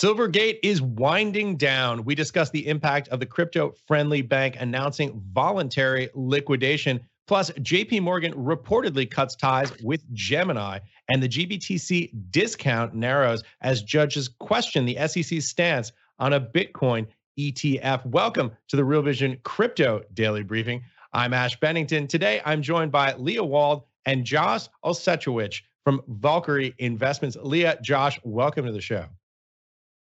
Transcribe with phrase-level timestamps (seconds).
[0.00, 2.06] Silvergate is winding down.
[2.06, 7.00] We discussed the impact of the crypto friendly bank announcing voluntary liquidation.
[7.26, 10.78] Plus, JP Morgan reportedly cuts ties with Gemini,
[11.10, 17.06] and the GBTC discount narrows as judges question the SEC's stance on a Bitcoin
[17.38, 18.06] ETF.
[18.06, 20.82] Welcome to the Real Vision Crypto Daily Briefing.
[21.12, 22.06] I'm Ash Bennington.
[22.06, 27.36] Today, I'm joined by Leah Wald and Josh Olszewicz from Valkyrie Investments.
[27.42, 29.04] Leah, Josh, welcome to the show.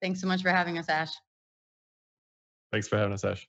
[0.01, 1.13] Thanks so much for having us, Ash.
[2.73, 3.49] Thanks for having us, Ash.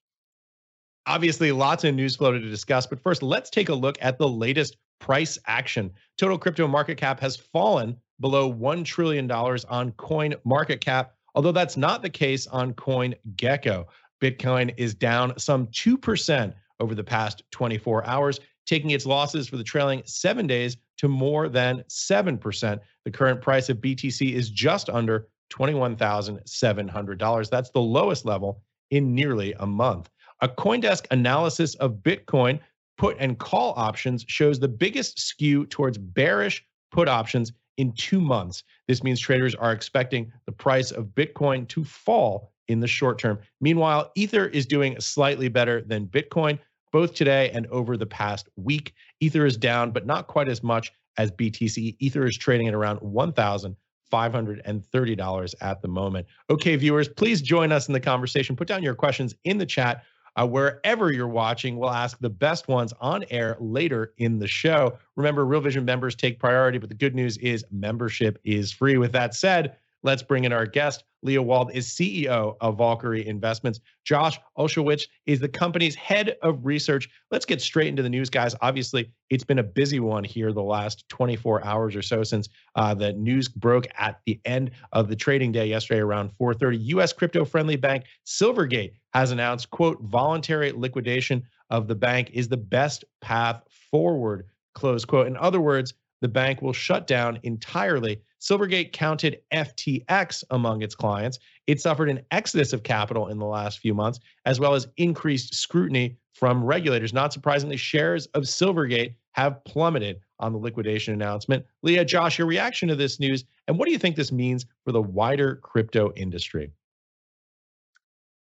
[1.08, 4.28] Obviously, lots of news flow to discuss, but first, let's take a look at the
[4.28, 5.92] latest price action.
[6.18, 11.76] Total crypto market cap has fallen below $1 trillion on coin market cap, although that's
[11.76, 13.88] not the case on Coin Gecko.
[14.22, 19.64] Bitcoin is down some 2% over the past 24 hours, taking its losses for the
[19.64, 22.80] trailing seven days to more than 7%.
[23.06, 27.50] The current price of BTC is just under $21,700.
[27.50, 30.10] That's the lowest level in nearly a month.
[30.42, 32.60] A Coindesk analysis of Bitcoin
[32.98, 38.64] put and call options shows the biggest skew towards bearish put options in two months.
[38.88, 43.40] This means traders are expecting the price of Bitcoin to fall in the short term.
[43.60, 46.60] Meanwhile, Ether is doing slightly better than Bitcoin,
[46.92, 48.94] both today and over the past week.
[49.20, 51.96] Ether is down, but not quite as much as BTC.
[52.00, 53.76] Ether is trading at around 1,000.
[54.12, 56.28] $530 at the moment.
[56.50, 58.56] Okay, viewers, please join us in the conversation.
[58.56, 60.04] Put down your questions in the chat.
[60.38, 64.98] Uh, wherever you're watching, we'll ask the best ones on air later in the show.
[65.18, 68.98] Remember, Real Vision members take priority, but the good news is membership is free.
[68.98, 71.04] With that said, let's bring in our guest.
[71.24, 73.80] Leah Wald is CEO of Valkyrie Investments.
[74.04, 77.10] Josh Olszewicz is the company's head of research.
[77.30, 78.56] Let's get straight into the news, guys.
[78.62, 82.94] Obviously, it's been a busy one here the last 24 hours or so since uh,
[82.94, 86.78] the news broke at the end of the trading day yesterday around 4:30.
[86.86, 87.14] U.S.
[87.14, 93.62] crypto-friendly bank Silvergate has announced, "quote voluntary liquidation of the bank is the best path
[93.92, 95.28] forward." Close quote.
[95.28, 98.22] In other words, the bank will shut down entirely.
[98.42, 101.38] Silvergate counted FTX among its clients.
[101.68, 105.54] It suffered an exodus of capital in the last few months, as well as increased
[105.54, 107.14] scrutiny from regulators.
[107.14, 111.64] Not surprisingly, shares of Silvergate have plummeted on the liquidation announcement.
[111.84, 114.92] Leah, Josh, your reaction to this news, and what do you think this means for
[114.92, 116.72] the wider crypto industry?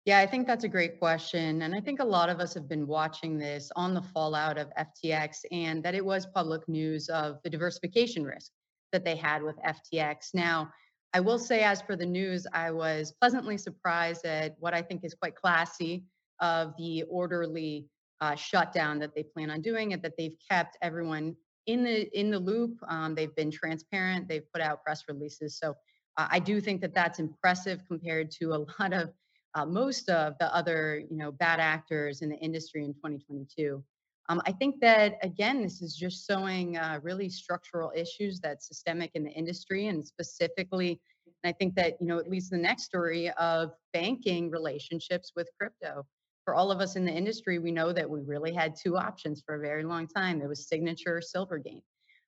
[0.06, 1.64] Yeah, I think that's a great question.
[1.64, 4.72] And I think a lot of us have been watching this on the fallout of
[4.80, 8.52] FTX and that it was public news of the diversification risk
[8.92, 10.34] that they had with FTX.
[10.34, 10.72] Now,
[11.14, 15.04] I will say, as for the news, I was pleasantly surprised at what I think
[15.04, 16.04] is quite classy
[16.40, 17.88] of the orderly
[18.22, 21.36] uh, shutdown that they plan on doing and that they've kept everyone
[21.66, 22.78] in the in the loop.
[22.88, 24.28] Um, they've been transparent.
[24.28, 25.58] They've put out press releases.
[25.58, 25.76] So
[26.18, 29.12] uh, I do think that that's impressive compared to a lot of
[29.56, 33.84] uh, most of the other you know bad actors in the industry in 2022
[34.30, 39.12] um, i think that again this is just showing uh, really structural issues that's systemic
[39.16, 42.84] in the industry and specifically and i think that you know at least the next
[42.84, 46.06] story of banking relationships with crypto.
[46.46, 49.44] For all of us in the industry we know that we really had two options
[49.46, 50.40] for a very long time.
[50.40, 51.84] There was signature silvergate.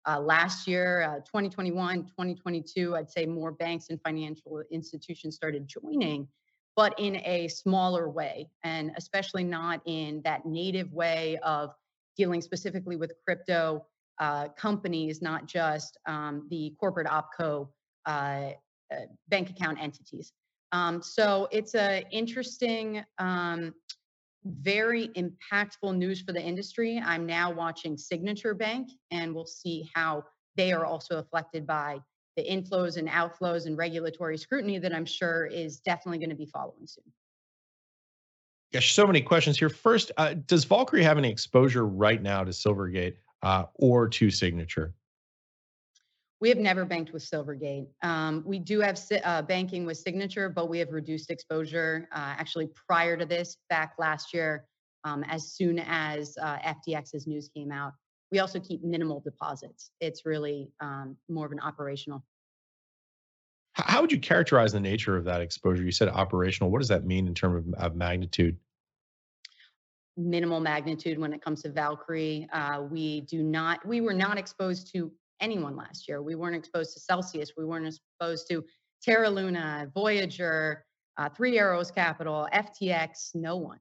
[0.08, 6.28] Uh, last year, uh, 2021, 2022, I'd say more banks and financial institutions started joining
[6.76, 11.72] but in a smaller way, and especially not in that native way of
[12.18, 13.86] dealing specifically with crypto
[14.20, 17.70] uh, companies, not just um, the corporate opco
[18.06, 18.52] uh,
[18.92, 18.96] uh,
[19.30, 20.34] bank account entities.
[20.72, 23.74] Um, so it's a interesting, um,
[24.46, 27.02] very impactful news for the industry.
[27.04, 30.24] I'm now watching Signature Bank, and we'll see how
[30.56, 32.00] they are also affected by
[32.38, 36.46] the inflows and outflows and regulatory scrutiny that I'm sure is definitely going to be
[36.46, 37.04] following soon.
[38.74, 39.70] Gosh, so many questions here.
[39.70, 44.94] First, uh, does Valkyrie have any exposure right now to Silvergate uh, or to Signature?
[46.40, 47.88] We have never banked with Silvergate.
[48.02, 52.08] Um, we do have uh, banking with Signature, but we have reduced exposure.
[52.14, 54.66] Uh, actually, prior to this, back last year,
[55.04, 57.92] um, as soon as uh, FTX's news came out,
[58.32, 59.92] we also keep minimal deposits.
[60.00, 62.24] It's really um, more of an operational
[63.86, 65.84] How would you characterize the nature of that exposure?
[65.84, 66.72] You said operational.
[66.72, 68.58] What does that mean in terms of, of magnitude?
[70.18, 72.48] Minimal magnitude when it comes to Valkyrie.
[72.52, 73.86] Uh, we do not.
[73.86, 76.22] We were not exposed to anyone last year.
[76.22, 77.52] We weren't exposed to Celsius.
[77.58, 78.64] We weren't exposed to
[79.02, 80.86] Terra Luna, Voyager,
[81.18, 83.36] uh, Three Arrows Capital, FTX.
[83.36, 83.80] No one.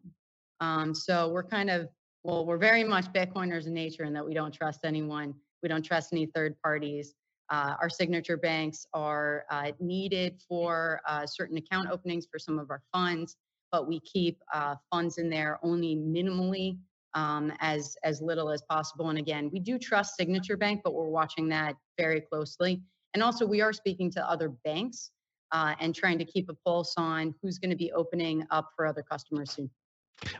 [0.60, 1.88] Um, so we're kind of
[2.22, 5.34] well, we're very much Bitcoiners in nature in that we don't trust anyone.
[5.62, 7.14] We don't trust any third parties.
[7.50, 12.70] Uh, our signature banks are uh, needed for uh, certain account openings for some of
[12.70, 13.36] our funds,
[13.72, 16.78] but we keep uh, funds in there only minimally
[17.14, 19.08] um, as as little as possible.
[19.08, 22.82] And again, we do trust Signature Bank, but we're watching that very closely.
[23.14, 25.10] And also, we are speaking to other banks
[25.50, 28.86] uh, and trying to keep a pulse on who's going to be opening up for
[28.86, 29.68] other customers soon.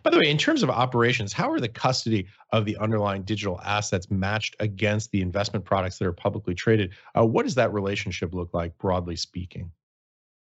[0.02, 3.60] By the way, in terms of operations, how are the custody of the underlying digital
[3.64, 6.92] assets matched against the investment products that are publicly traded?
[7.16, 9.70] Uh, what does that relationship look like, broadly speaking?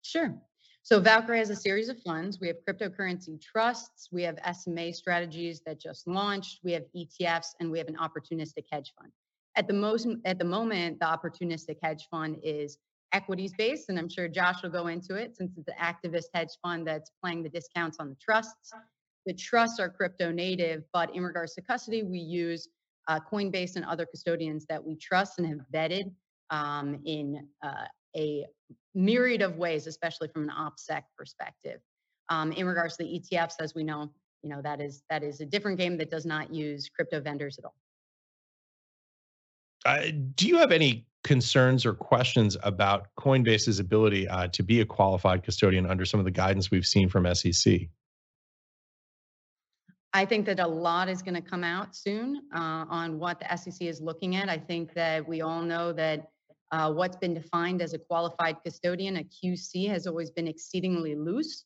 [0.01, 0.35] Sure.
[0.81, 2.39] So Valkyrie has a series of funds.
[2.39, 4.09] We have cryptocurrency trusts.
[4.11, 6.61] We have SMA strategies that just launched.
[6.63, 9.11] We have ETFs, and we have an opportunistic hedge fund.
[9.55, 12.77] At the most, at the moment, the opportunistic hedge fund is
[13.11, 16.57] equities based, and I'm sure Josh will go into it since it's an activist hedge
[16.63, 18.71] fund that's playing the discounts on the trusts.
[19.25, 22.67] The trusts are crypto native, but in regards to custody, we use
[23.07, 26.11] uh, Coinbase and other custodians that we trust and have vetted
[26.49, 27.85] um, in uh,
[28.15, 28.45] a
[28.95, 31.79] myriad of ways, especially from an OPSEC perspective.
[32.29, 34.11] Um, in regards to the ETFs, as we know,
[34.43, 37.57] you know that is that is a different game that does not use crypto vendors
[37.57, 37.75] at all.
[39.85, 44.85] Uh, do you have any concerns or questions about Coinbase's ability uh, to be a
[44.85, 47.81] qualified custodian under some of the guidance we've seen from SEC?
[50.13, 53.55] I think that a lot is going to come out soon uh, on what the
[53.55, 54.49] SEC is looking at.
[54.49, 56.29] I think that we all know that
[56.71, 61.65] uh, what's been defined as a qualified custodian, a QC, has always been exceedingly loose.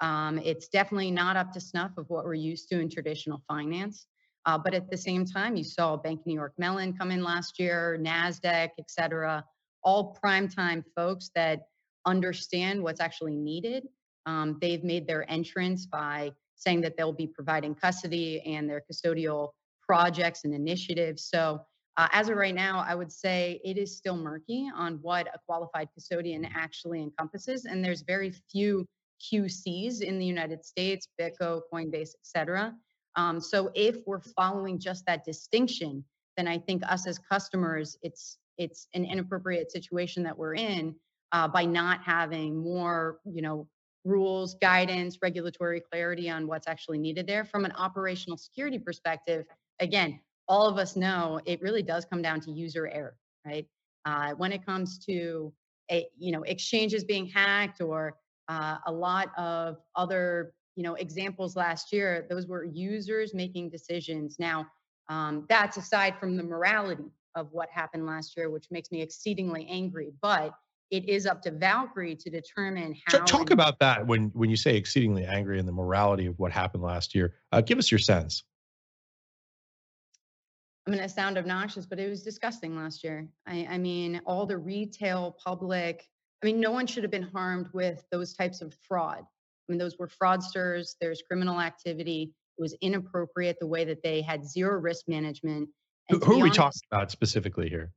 [0.00, 4.06] Um, it's definitely not up to snuff of what we're used to in traditional finance.
[4.46, 7.58] Uh, but at the same time, you saw Bank New York Mellon come in last
[7.58, 9.44] year, NASDAQ, et cetera,
[9.82, 11.62] all primetime folks that
[12.06, 13.86] understand what's actually needed.
[14.26, 19.50] Um, they've made their entrance by saying that they'll be providing custody and their custodial
[19.84, 21.24] projects and initiatives.
[21.24, 21.60] So
[21.96, 25.38] uh, as of right now, I would say it is still murky on what a
[25.46, 28.86] qualified custodian actually encompasses, and there's very few
[29.20, 32.74] QCs in the United States, BitGo, Coinbase, et cetera.
[33.16, 36.04] Um, so if we're following just that distinction,
[36.36, 40.94] then I think us as customers, it's it's an inappropriate situation that we're in
[41.32, 43.66] uh, by not having more, you know,
[44.04, 47.44] rules, guidance, regulatory clarity on what's actually needed there.
[47.44, 49.44] From an operational security perspective,
[49.80, 53.16] again, all of us know it really does come down to user error,
[53.46, 53.66] right?
[54.04, 55.52] Uh, when it comes to
[55.90, 58.16] a, you know exchanges being hacked or
[58.48, 64.36] uh, a lot of other you know examples last year, those were users making decisions.
[64.38, 64.66] Now
[65.08, 69.66] um, that's aside from the morality of what happened last year, which makes me exceedingly
[69.68, 70.12] angry.
[70.22, 70.52] But
[70.90, 73.18] it is up to Valkyrie to determine how.
[73.20, 76.82] Talk about that when when you say exceedingly angry and the morality of what happened
[76.82, 77.34] last year.
[77.52, 78.42] Uh, give us your sense.
[80.86, 83.28] I'm going to sound obnoxious, but it was disgusting last year.
[83.46, 86.08] I, I mean, all the retail public.
[86.42, 89.20] I mean, no one should have been harmed with those types of fraud.
[89.20, 90.94] I mean, those were fraudsters.
[91.00, 92.32] There's criminal activity.
[92.58, 95.68] It was inappropriate the way that they had zero risk management.
[96.08, 97.92] Who, who are we talking about specifically here?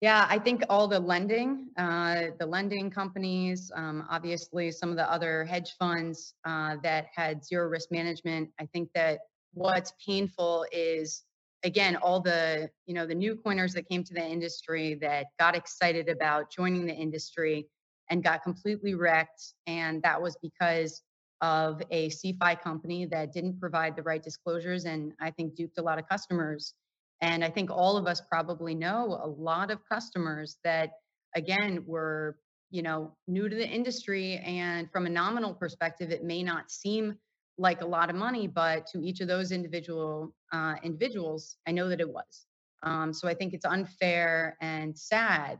[0.00, 5.10] Yeah, I think all the lending, uh, the lending companies, um, obviously some of the
[5.10, 8.50] other hedge funds uh, that had zero risk management.
[8.60, 9.18] I think that
[9.54, 11.24] what's painful is
[11.64, 15.56] again all the you know the new coiners that came to the industry that got
[15.56, 17.66] excited about joining the industry
[18.08, 21.02] and got completely wrecked, and that was because
[21.40, 25.82] of a CeFi company that didn't provide the right disclosures and I think duped a
[25.82, 26.74] lot of customers
[27.20, 30.92] and I think all of us probably know a lot of customers that,
[31.34, 32.38] again, were
[32.70, 37.16] you know new to the industry, and from a nominal perspective, it may not seem
[37.58, 41.88] like a lot of money, but to each of those individual uh, individuals, I know
[41.88, 42.46] that it was.
[42.84, 45.58] Um, so I think it's unfair and sad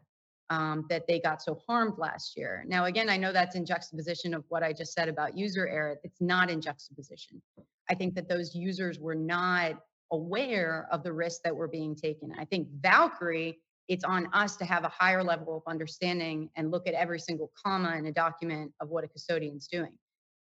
[0.50, 2.65] um, that they got so harmed last year.
[2.67, 5.99] Now, again, I know that's in juxtaposition of what I just said about user error.
[6.05, 7.43] It's not in juxtaposition.
[7.91, 9.81] I think that those users were not
[10.12, 12.33] aware of the risks that were being taken.
[12.38, 16.87] I think Valkyrie, it's on us to have a higher level of understanding and look
[16.87, 19.93] at every single comma in a document of what a custodian's doing.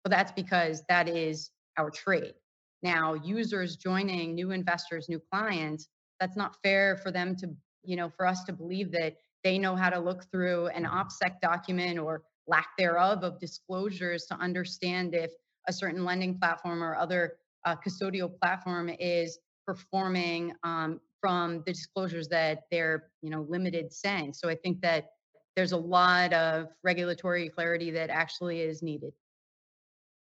[0.04, 2.34] Well, that's because that is our trade.
[2.82, 5.88] Now, users joining new investors, new clients,
[6.20, 7.50] that's not fair for them to,
[7.84, 11.40] you know, for us to believe that they know how to look through an OPSEC
[11.40, 15.30] document or lack thereof of disclosures to understand if
[15.68, 17.34] a certain lending platform or other
[17.64, 24.32] uh, custodial platform is performing um, from the disclosures that they're you know limited saying.
[24.32, 25.10] So I think that
[25.56, 29.12] there's a lot of regulatory clarity that actually is needed.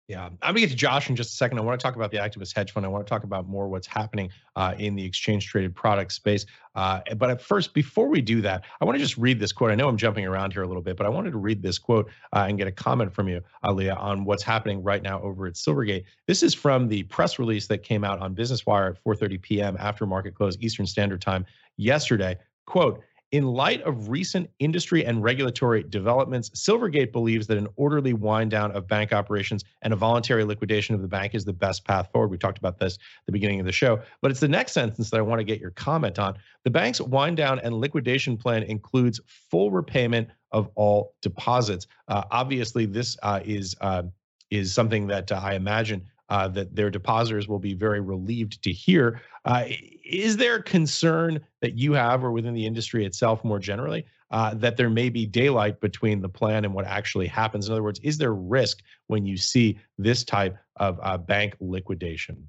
[0.08, 1.58] Yeah, I'm gonna get to Josh in just a second.
[1.58, 2.86] I want to talk about the activist hedge fund.
[2.86, 6.46] I want to talk about more what's happening uh, in the exchange traded product space.
[6.74, 9.70] Uh, but at first, before we do that, I want to just read this quote.
[9.70, 11.78] I know I'm jumping around here a little bit, but I wanted to read this
[11.78, 15.46] quote uh, and get a comment from you, Leah, on what's happening right now over
[15.46, 16.04] at Silvergate.
[16.26, 19.76] This is from the press release that came out on Business Wire at 4:30 p.m.
[19.78, 21.44] after market close Eastern Standard Time
[21.76, 22.38] yesterday.
[22.64, 28.50] Quote in light of recent industry and regulatory developments, Silvergate believes that an orderly wind
[28.50, 32.10] down of bank operations and a voluntary liquidation of the bank is the best path
[32.10, 32.30] forward.
[32.30, 35.10] We talked about this at the beginning of the show, but it's the next sentence
[35.10, 36.38] that I want to get your comment on.
[36.64, 41.86] The bank's wind down and liquidation plan includes full repayment of all deposits.
[42.08, 44.04] Uh, obviously, this uh, is uh,
[44.50, 48.72] is something that uh, I imagine uh, that their depositors will be very relieved to
[48.72, 49.20] hear.
[49.44, 49.64] Uh,
[50.04, 54.54] is there a concern that you have, or within the industry itself more generally, uh,
[54.54, 57.66] that there may be daylight between the plan and what actually happens?
[57.66, 62.48] In other words, is there risk when you see this type of uh, bank liquidation?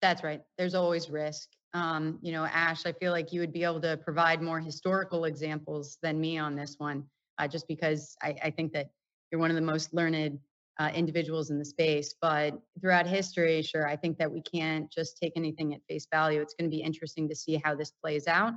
[0.00, 0.40] That's right.
[0.58, 1.48] There's always risk.
[1.74, 5.24] Um, you know, Ash, I feel like you would be able to provide more historical
[5.24, 7.04] examples than me on this one,
[7.38, 8.90] uh, just because I, I think that
[9.30, 10.38] you're one of the most learned
[10.78, 12.14] uh, individuals in the space.
[12.20, 16.40] But throughout history, sure, I think that we can't just take anything at face value.
[16.40, 18.52] It's going to be interesting to see how this plays out.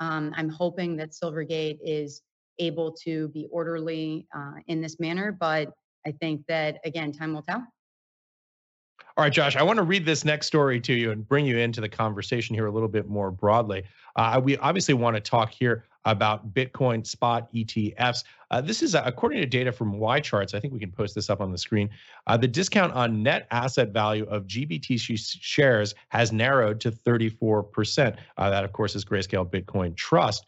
[0.00, 2.22] Um, I'm hoping that Silvergate is
[2.58, 5.72] able to be orderly uh, in this manner, but
[6.06, 7.64] I think that, again, time will tell.
[9.16, 11.58] All right, Josh, I want to read this next story to you and bring you
[11.58, 13.84] into the conversation here a little bit more broadly.
[14.16, 18.24] Uh, we obviously want to talk here about Bitcoin spot ETFs.
[18.52, 20.54] Uh, this is uh, according to data from YCharts.
[20.54, 21.88] I think we can post this up on the screen.
[22.26, 28.16] Uh, the discount on net asset value of GBTC shares has narrowed to 34%.
[28.36, 30.44] Uh, that, of course, is Grayscale Bitcoin Trust.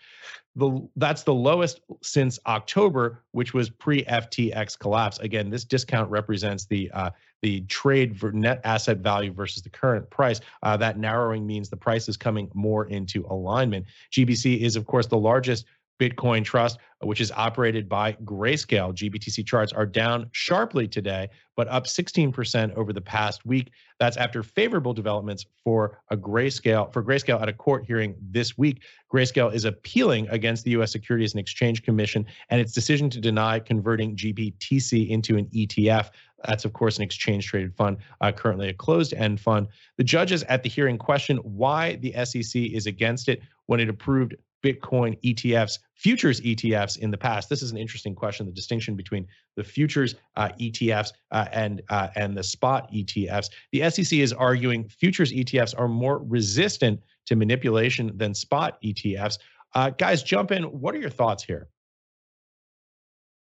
[0.56, 5.18] The, that's the lowest since October, which was pre FTX collapse.
[5.18, 7.10] Again, this discount represents the uh,
[7.42, 10.40] the trade for net asset value versus the current price.
[10.62, 13.84] Uh, that narrowing means the price is coming more into alignment.
[14.12, 15.66] GBC is, of course, the largest
[16.00, 18.94] Bitcoin Trust, which is operated by Grayscale.
[18.94, 23.70] GBTC charts are down sharply today, but up 16% over the past week.
[24.00, 28.82] That's after favorable developments for a Grayscale for Grayscale at a court hearing this week.
[29.12, 30.90] Grayscale is appealing against the U.S.
[30.90, 36.10] Securities and Exchange Commission and its decision to deny converting GBTC into an ETF.
[36.44, 39.68] That's, of course, an exchange traded fund, uh, currently a closed end fund.
[39.96, 44.34] The judges at the hearing questioned why the SEC is against it when it approved
[44.64, 47.50] Bitcoin ETFs, futures ETFs in the past?
[47.50, 48.46] This is an interesting question.
[48.46, 53.50] The distinction between the futures uh, ETFs uh, and uh, and the spot ETFs.
[53.72, 59.38] The SEC is arguing futures ETFs are more resistant to manipulation than spot ETFs.
[59.74, 60.64] Uh, guys, jump in.
[60.64, 61.68] What are your thoughts here?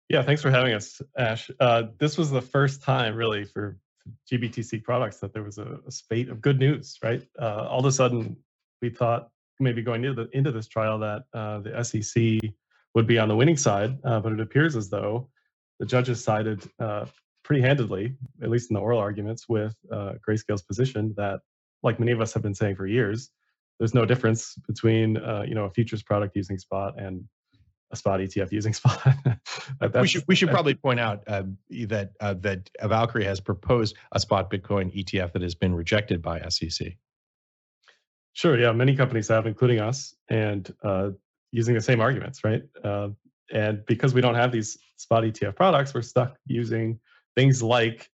[0.10, 1.50] Yeah, thanks for having us, Ash.
[1.60, 3.78] Uh, this was the first time, really, for
[4.32, 6.98] GBTC products that there was a, a spate of good news.
[7.02, 8.36] Right, uh, all of a sudden,
[8.82, 12.52] we thought maybe going into the, into this trial that uh, the SEC
[12.96, 15.30] would be on the winning side, uh, but it appears as though
[15.80, 17.06] the judges sided uh,
[17.44, 21.40] pretty handedly, at least in the oral arguments, with uh, Grayscale's position that,
[21.84, 23.32] like many of us have been saying for years,
[23.80, 27.24] there's no difference between uh, you know a futures product using spot and
[27.92, 29.02] a spot ETF using spot.
[30.00, 31.44] we should we should probably point out uh,
[31.88, 36.42] that uh, that Valkyrie has proposed a spot Bitcoin ETF that has been rejected by
[36.50, 36.96] SEC.
[38.40, 38.58] Sure.
[38.58, 41.10] Yeah, many companies have, including us, and uh,
[41.52, 42.64] using the same arguments, right?
[42.86, 43.10] Uh,
[43.52, 46.98] and because we don't have these spot ETF products, we're stuck using
[47.36, 48.10] things like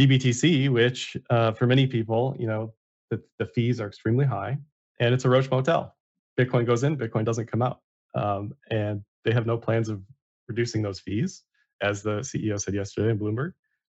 [0.00, 2.72] GBTC, which uh, for many people, you know,
[3.10, 4.56] the, the fees are extremely high,
[5.00, 5.96] and it's a roach motel.
[6.40, 7.80] Bitcoin goes in, Bitcoin doesn't come out,
[8.14, 10.00] um, and they have no plans of
[10.48, 11.42] reducing those fees,
[11.82, 13.52] as the CEO said yesterday in Bloomberg,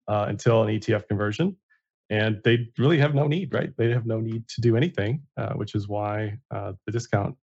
[0.07, 1.55] uh, until an ETF conversion
[2.13, 3.75] and they really have no need, right?
[3.75, 7.35] They have no need to do anything, uh, which is why uh, the discount,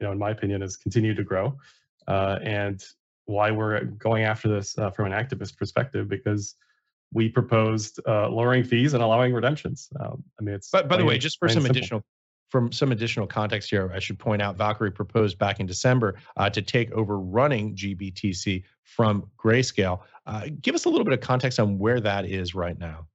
[0.00, 1.58] you know, in my opinion, has continued to grow,
[2.06, 2.82] uh, and
[3.26, 6.54] why we're going after this uh, from an activist perspective because
[7.12, 9.90] we proposed uh, lowering fees and allowing redemptions.
[10.00, 10.70] Um, I mean, it's.
[10.70, 11.76] But by the way, just for some simple.
[11.76, 12.02] additional
[12.48, 16.48] from some additional context here, I should point out Valkyrie proposed back in December uh,
[16.48, 20.00] to take over running GBTC from Grayscale.
[20.26, 23.06] Uh, give us a little bit of context on where that is right now.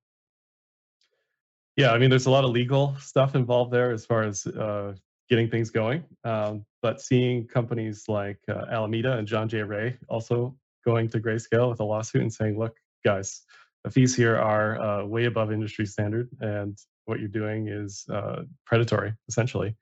[1.75, 4.93] Yeah, I mean, there's a lot of legal stuff involved there as far as uh,
[5.29, 6.03] getting things going.
[6.23, 9.63] Um, but seeing companies like uh, Alameda and John J.
[9.63, 13.41] Ray also going to grayscale with a lawsuit and saying, look, guys,
[13.83, 18.43] the fees here are uh, way above industry standard, and what you're doing is uh,
[18.65, 19.75] predatory, essentially.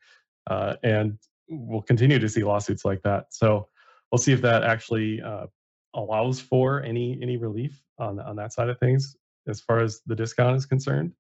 [0.50, 1.18] Uh, and
[1.50, 3.26] we'll continue to see lawsuits like that.
[3.32, 3.68] So
[4.12, 5.48] we'll see if that actually uh,
[5.94, 9.16] allows for any any relief on on that side of things
[9.48, 11.14] as far as the discount is concerned.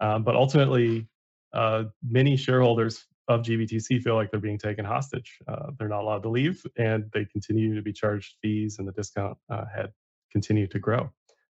[0.00, 1.08] Um, but ultimately,
[1.52, 5.38] uh, many shareholders of GBTC feel like they're being taken hostage.
[5.48, 8.92] Uh, they're not allowed to leave, and they continue to be charged fees, and the
[8.92, 9.92] discount uh, had
[10.30, 11.10] continued to grow.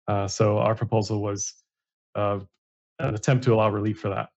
[0.07, 1.53] Uh, so our proposal was
[2.15, 2.39] uh,
[2.99, 4.29] an attempt to allow relief for that.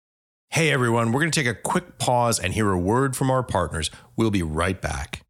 [0.50, 3.44] Hey everyone, we're going to take a quick pause and hear a word from our
[3.44, 3.88] partners.
[4.16, 5.22] We'll be right back.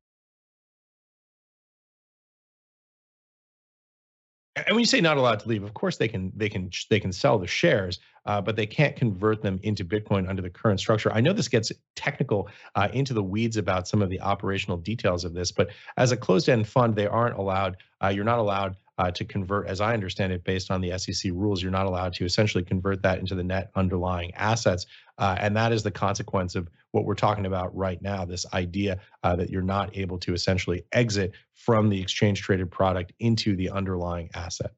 [4.67, 7.00] And when you say not allowed to leave, of course they can they can they
[7.00, 10.81] can sell the shares, uh, but they can't convert them into Bitcoin under the current
[10.81, 11.12] structure.
[11.12, 15.25] I know this gets technical uh, into the weeds about some of the operational details
[15.25, 17.76] of this, but as a closed-end fund, they aren't allowed.
[18.02, 21.33] Uh, you're not allowed uh, to convert, as I understand it, based on the SEC
[21.33, 24.85] rules, you're not allowed to essentially convert that into the net underlying assets.
[25.17, 28.99] Uh, and that is the consequence of what we're talking about right now this idea
[29.23, 33.71] uh, that you're not able to essentially exit from the exchange traded product into the
[33.71, 34.73] underlying asset.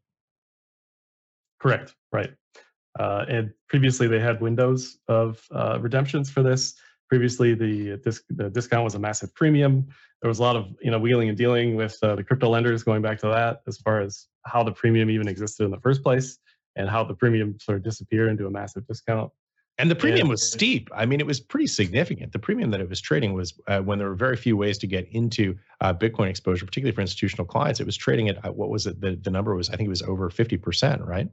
[1.60, 2.30] Correct, right.
[2.98, 6.74] Uh, and previously they had windows of uh, redemptions for this.
[7.08, 9.86] Previously, the, disc, the discount was a massive premium
[10.22, 12.82] there was a lot of you know wheeling and dealing with uh, the crypto lenders
[12.82, 16.02] going back to that as far as how the premium even existed in the first
[16.02, 16.38] place
[16.76, 19.30] and how the premium sort of disappeared into a massive discount
[19.78, 22.80] and the premium and, was steep i mean it was pretty significant the premium that
[22.80, 25.92] it was trading was uh, when there were very few ways to get into uh,
[25.92, 29.16] bitcoin exposure particularly for institutional clients it was trading at uh, what was it the,
[29.22, 31.28] the number was i think it was over 50% right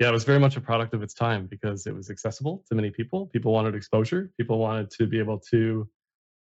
[0.00, 2.74] yeah, it was very much a product of its time because it was accessible to
[2.74, 3.26] many people.
[3.26, 4.32] People wanted exposure.
[4.36, 5.88] People wanted to be able to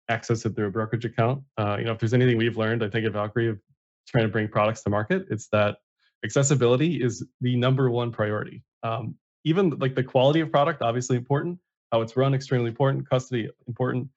[0.10, 1.44] access it through a brokerage account.
[1.58, 3.60] Uh, you know, if there's anything we've learned, I think at Valkyrie of
[4.08, 5.78] trying to bring products to market, it's that
[6.26, 8.64] accessibility is the number one priority.
[8.82, 11.60] Um, even like the quality of product, obviously important,
[11.92, 14.08] how it's run, extremely important, custody important,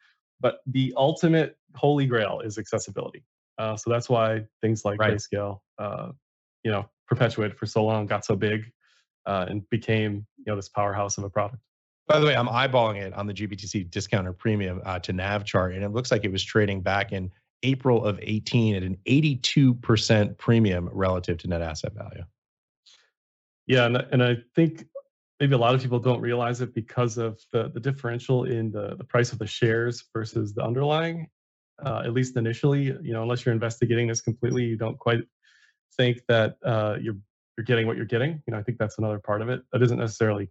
[0.41, 3.25] but the ultimate holy grail is accessibility.
[3.59, 5.15] Uh, so that's why things like right.
[5.15, 6.11] Grayscale, uh,
[6.63, 8.71] you know, perpetuated for so long, got so big,
[9.27, 11.63] uh, and became you know this powerhouse of a product.
[12.07, 15.75] By the way, I'm eyeballing it on the GBTC discounter premium uh, to NAV chart,
[15.75, 17.31] and it looks like it was trading back in
[17.63, 22.23] April of 18 at an 82% premium relative to net asset value.
[23.67, 24.87] Yeah, and, and I think
[25.41, 28.97] maybe a lot of people don't realize it because of the, the differential in the,
[28.97, 31.29] the price of the shares versus the underlying.
[31.85, 35.21] Uh, at least initially, you know, unless you're investigating this completely, you don't quite
[35.97, 37.17] think that uh, you're
[37.57, 38.43] you're getting what you're getting.
[38.47, 39.63] You know, I think that's another part of it.
[39.73, 40.51] That isn't necessarily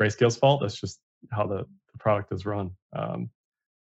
[0.00, 0.60] Grayscale's fault.
[0.62, 2.70] That's just how the, the product is run.
[2.94, 3.30] Um,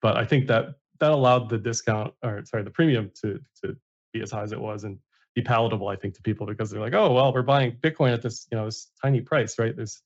[0.02, 3.76] but I think that that allowed the discount, or sorry, the premium to to
[4.12, 4.98] be as high as it was and
[5.34, 5.88] be palatable.
[5.88, 8.58] I think to people because they're like, oh well, we're buying Bitcoin at this you
[8.58, 9.74] know this tiny price, right?
[9.74, 10.00] There's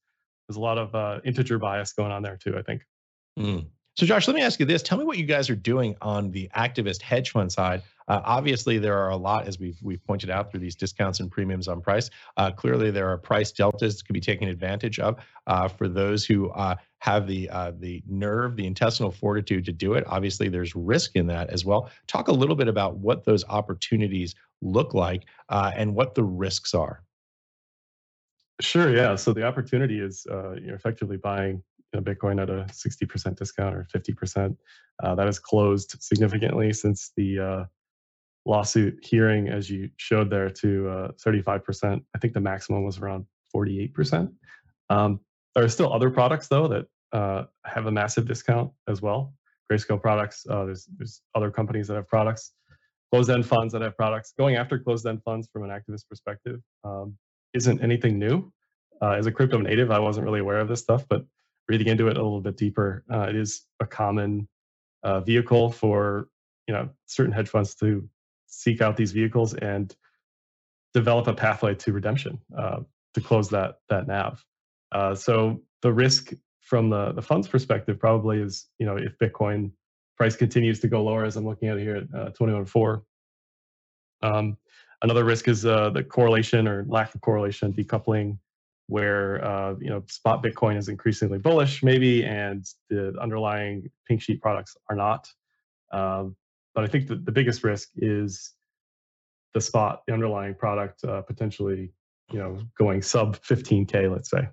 [0.49, 2.57] there's a lot of uh, integer bias going on there too.
[2.57, 2.83] I think.
[3.39, 3.67] Mm.
[3.95, 4.83] So, Josh, let me ask you this.
[4.83, 7.83] Tell me what you guys are doing on the activist hedge fund side.
[8.09, 11.31] Uh, obviously, there are a lot, as we've, we've pointed out, through these discounts and
[11.31, 12.09] premiums on price.
[12.39, 16.25] Uh, clearly, there are price deltas that can be taken advantage of uh, for those
[16.25, 20.05] who uh, have the uh, the nerve, the intestinal fortitude to do it.
[20.07, 21.91] Obviously, there's risk in that as well.
[22.07, 26.73] Talk a little bit about what those opportunities look like uh, and what the risks
[26.75, 27.03] are.
[28.61, 28.95] Sure.
[28.95, 29.17] Yeah.
[29.17, 31.63] So the opportunity is you're effectively buying
[31.93, 34.57] you know, Bitcoin at a 60% discount or 50%.
[35.03, 37.65] Uh, that has closed significantly since the uh,
[38.47, 42.03] lawsuit hearing, as you showed there, to uh, 35%.
[42.15, 44.33] I think the maximum was around 48%.
[44.91, 45.21] Um,
[45.55, 49.35] there are still other products, though, that uh, have a massive discount as well.
[49.71, 52.53] Grayscale products, uh, there's, there's other companies that have products,
[53.13, 54.33] closed-end funds that have products.
[54.39, 57.17] Going after closed-end funds from an activist perspective um,
[57.55, 58.53] isn't anything new.
[59.01, 61.25] Uh, as a crypto native, I wasn't really aware of this stuff, but
[61.69, 64.49] reading into it a little bit deeper, uh, it is a common
[65.03, 66.29] uh, vehicle for
[66.69, 68.09] you know certain hedge funds to
[68.47, 69.97] seek out these vehicles and
[70.95, 72.81] develop a pathway to redemption uh,
[73.15, 74.45] to close that that NAV.
[74.93, 79.73] Uh, so the risk from the the fund's perspective probably is you know if Bitcoin
[80.17, 83.03] price continues to go lower as I'm looking at it here at uh, 21.4.
[84.23, 84.57] Um,
[85.03, 88.39] another risk is uh, the correlation or lack of correlation, decoupling
[88.87, 94.41] where uh, you know spot Bitcoin is increasingly bullish, maybe, and the underlying pink sheet
[94.41, 95.29] products are not.
[95.93, 96.37] Um,
[96.75, 98.55] but I think the, the biggest risk is
[99.55, 101.93] the spot, the underlying product, uh, potentially,
[102.31, 104.49] you know, going sub 15k, let's say.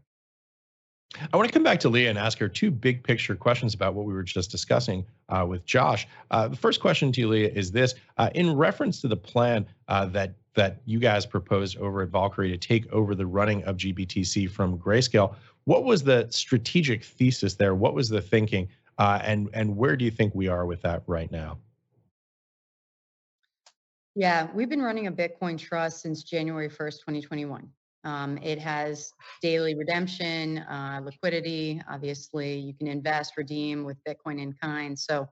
[1.34, 3.96] I want to come back to Leah and ask her two big picture questions about
[3.96, 6.08] what we were just discussing uh, with Josh.
[6.30, 9.66] Uh, the first question to you, Leah, is this: uh, in reference to the plan
[9.88, 13.78] uh, that that you guys proposed over at Valkyrie to take over the running of
[13.78, 17.74] GBTC from Grayscale, what was the strategic thesis there?
[17.74, 18.70] What was the thinking,
[19.00, 21.58] uh, and and where do you think we are with that right now?
[24.14, 27.70] Yeah, we've been running a Bitcoin trust since January 1st, 2021.
[28.04, 31.82] Um, it has daily redemption, uh, liquidity.
[31.90, 34.98] Obviously, you can invest, redeem with Bitcoin in kind.
[34.98, 35.28] So,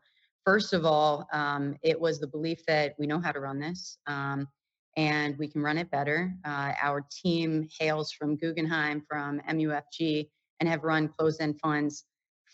[0.46, 3.98] first of all, um, it was the belief that we know how to run this
[4.08, 4.48] um,
[4.96, 6.34] and we can run it better.
[6.44, 12.06] Uh, our team hails from Guggenheim, from MUFG, and have run closed end funds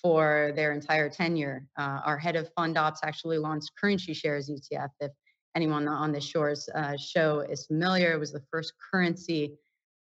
[0.01, 1.65] for their entire tenure.
[1.77, 4.89] Uh, our head of fund ops actually launched CurrencyShares ETF.
[4.99, 5.11] If
[5.55, 9.53] anyone on the shores uh, show is familiar, it was the first currency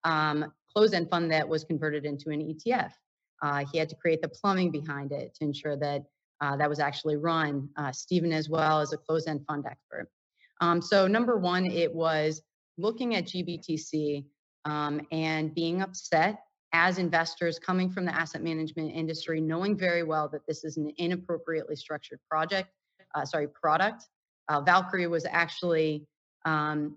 [0.04, 2.92] um, closed-end fund that was converted into an ETF.
[3.42, 6.02] Uh, he had to create the plumbing behind it to ensure that
[6.40, 7.68] uh, that was actually run.
[7.76, 10.08] Uh, Stephen as well as a closed-end fund expert.
[10.60, 12.42] Um, so number one, it was
[12.78, 14.24] looking at GBTC
[14.64, 16.40] um, and being upset
[16.72, 20.90] as investors coming from the asset management industry, knowing very well that this is an
[20.96, 22.70] inappropriately structured project,
[23.14, 24.04] uh, sorry, product.
[24.48, 26.06] Uh, Valkyrie was actually
[26.44, 26.96] um,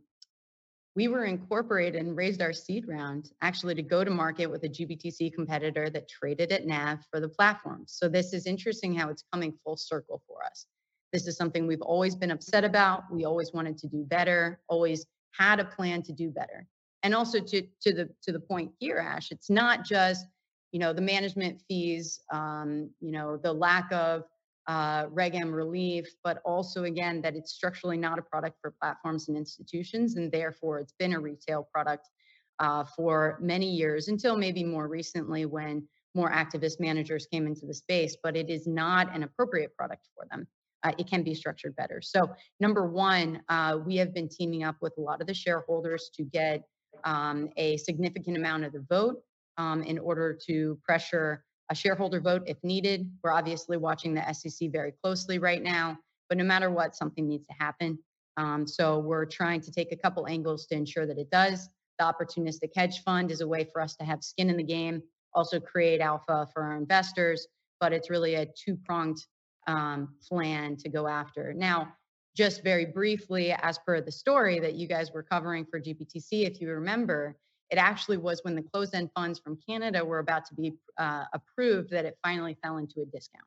[0.96, 4.70] we were incorporated and raised our seed round actually to go to market with a
[4.70, 7.84] GBTC competitor that traded at NAV for the platform.
[7.86, 10.68] So this is interesting how it's coming full circle for us.
[11.12, 13.04] This is something we've always been upset about.
[13.12, 16.66] We always wanted to do better, always had a plan to do better.
[17.04, 20.26] And also to, to the to the point here, Ash, it's not just
[20.72, 24.24] you know the management fees, um, you know the lack of
[24.68, 29.28] uh, Reg M relief, but also again that it's structurally not a product for platforms
[29.28, 32.10] and institutions, and therefore it's been a retail product
[32.60, 37.74] uh, for many years until maybe more recently when more activist managers came into the
[37.74, 38.18] space.
[38.22, 40.48] But it is not an appropriate product for them.
[40.84, 42.02] Uh, it can be structured better.
[42.02, 46.10] So number one, uh, we have been teaming up with a lot of the shareholders
[46.16, 46.64] to get
[47.04, 49.22] um, a significant amount of the vote
[49.58, 53.10] um, in order to pressure a shareholder vote if needed.
[53.24, 55.98] We're obviously watching the SEC very closely right now,
[56.30, 57.98] but no matter what, something needs to happen.
[58.38, 61.70] Um, so we're trying to take a couple angles to ensure that it does.
[62.00, 65.02] The opportunistic hedge fund is a way for us to have skin in the game,
[65.34, 67.48] also create alpha for our investors,
[67.80, 69.26] but it's really a two pronged
[69.68, 71.54] um, plan to go after.
[71.54, 71.94] Now,
[72.36, 76.60] just very briefly, as per the story that you guys were covering for GBTC, if
[76.60, 77.38] you remember,
[77.70, 81.90] it actually was when the closed-end funds from Canada were about to be uh, approved
[81.92, 83.46] that it finally fell into a discount.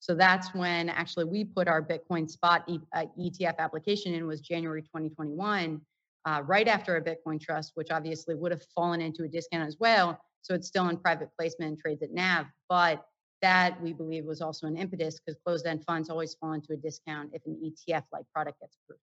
[0.00, 4.40] So that's when actually we put our Bitcoin spot e- uh, ETF application in was
[4.40, 5.80] January 2021,
[6.26, 9.76] uh, right after a Bitcoin trust, which obviously would have fallen into a discount as
[9.78, 10.20] well.
[10.42, 13.04] So it's still in private placement and trades at NAV, but
[13.42, 17.30] that we believe was also an impetus because closed-end funds always fall into a discount
[17.32, 19.02] if an ETF-like product gets approved.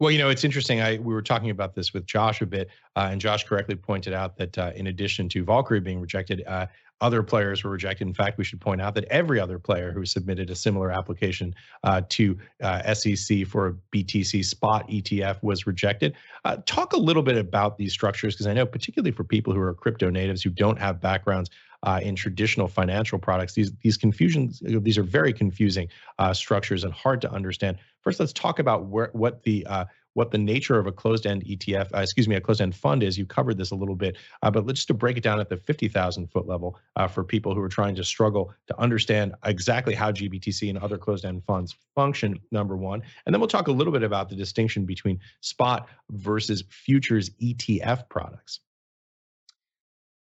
[0.00, 0.80] Well, you know, it's interesting.
[0.80, 4.12] I we were talking about this with Josh a bit, uh, and Josh correctly pointed
[4.12, 6.66] out that uh, in addition to Valkyrie being rejected, uh,
[7.00, 8.06] other players were rejected.
[8.06, 11.54] In fact, we should point out that every other player who submitted a similar application
[11.82, 16.14] uh, to uh, SEC for a BTC spot ETF was rejected.
[16.44, 19.60] Uh, talk a little bit about these structures, because I know particularly for people who
[19.60, 21.50] are crypto natives who don't have backgrounds
[21.84, 23.54] uh, in traditional financial products.
[23.54, 27.78] These these confusions these are very confusing uh, structures and hard to understand.
[28.00, 31.88] First, let's talk about where what the uh, what the nature of a closed-end ETF,
[31.94, 33.18] uh, excuse me, a closed-end fund is.
[33.18, 35.48] You covered this a little bit, uh, but let's just to break it down at
[35.48, 39.94] the 50,000 foot level uh, for people who are trying to struggle to understand exactly
[39.94, 42.40] how GBTC and other closed-end funds function.
[42.50, 46.64] Number one, and then we'll talk a little bit about the distinction between spot versus
[46.68, 48.60] futures ETF products.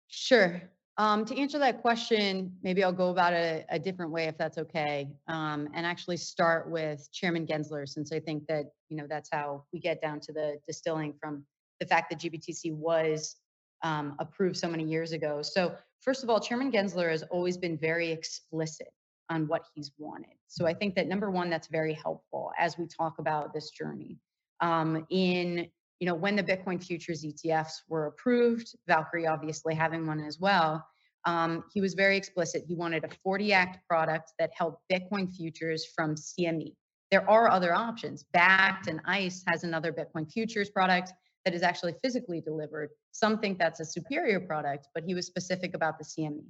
[0.07, 0.61] Sure.
[0.99, 4.37] Um, to answer that question, maybe I'll go about it a, a different way if
[4.37, 9.07] that's okay, um, and actually start with Chairman Gensler, since I think that you know
[9.07, 11.45] that's how we get down to the distilling from
[11.79, 13.37] the fact that GBTC was
[13.81, 15.41] um, approved so many years ago.
[15.41, 18.89] So first of all, Chairman Gensler has always been very explicit
[19.29, 20.35] on what he's wanted.
[20.49, 24.17] So I think that number one, that's very helpful as we talk about this journey.
[24.59, 30.21] Um, in you know, when the Bitcoin futures ETFs were approved, Valkyrie obviously having one
[30.21, 30.85] as well,
[31.25, 32.63] um, he was very explicit.
[32.67, 36.73] He wanted a 40 Act product that held Bitcoin futures from CME.
[37.11, 38.23] There are other options.
[38.35, 41.11] Bakkt and ICE has another Bitcoin futures product
[41.43, 42.89] that is actually physically delivered.
[43.11, 46.45] Some think that's a superior product, but he was specific about the CME.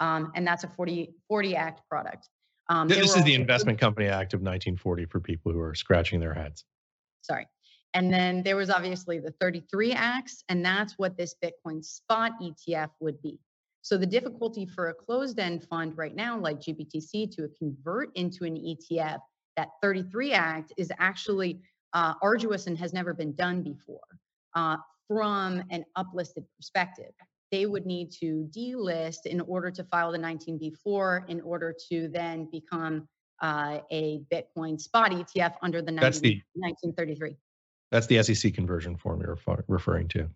[0.00, 2.28] Um, and that's a 40, 40 Act product.
[2.68, 6.34] Um, this is the Investment Company Act of 1940 for people who are scratching their
[6.34, 6.64] heads.
[7.20, 7.46] Sorry.
[7.94, 12.90] And then there was obviously the 33 acts, and that's what this Bitcoin spot ETF
[13.00, 13.38] would be.
[13.82, 18.56] So the difficulty for a closed-end fund right now, like GBTC, to convert into an
[18.56, 19.20] ETF,
[19.56, 21.60] that 33 Act is actually
[21.92, 24.00] uh, arduous and has never been done before.
[24.54, 27.12] Uh, from an uplisted perspective,
[27.52, 32.48] they would need to delist in order to file the 19B4 in order to then
[32.50, 33.06] become
[33.42, 37.36] uh, a Bitcoin spot ETF under the, 90, the 1933.
[37.94, 40.28] That's the SEC conversion form you're referring to.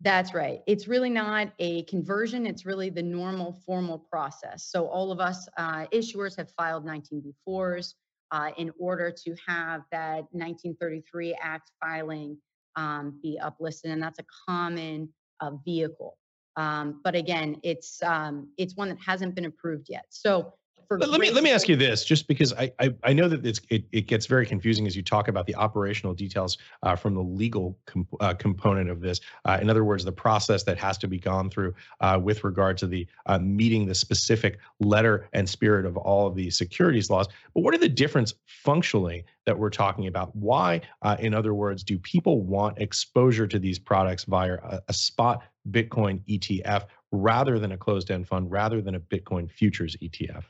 [0.00, 0.62] That's right.
[0.66, 2.46] It's really not a conversion.
[2.46, 4.64] It's really the normal formal process.
[4.70, 7.92] So all of us uh, issuers have filed 19B4s
[8.30, 12.38] uh, in order to have that 1933 Act filing
[12.74, 16.16] um, be uplisted, and that's a common uh, vehicle.
[16.56, 20.06] Um, but again, it's um, it's one that hasn't been approved yet.
[20.08, 20.54] So
[20.90, 23.44] let, let me let me ask you this, just because I I, I know that
[23.44, 27.14] it's it, it gets very confusing as you talk about the operational details uh, from
[27.14, 29.20] the legal comp- uh, component of this.
[29.44, 32.78] Uh, in other words, the process that has to be gone through uh, with regard
[32.78, 37.28] to the uh, meeting the specific letter and spirit of all of the securities laws.
[37.54, 40.34] But what are the difference functionally that we're talking about?
[40.34, 44.92] Why, uh, in other words, do people want exposure to these products via a, a
[44.92, 50.44] spot Bitcoin ETF rather than a closed-end fund, rather than a Bitcoin futures ETF?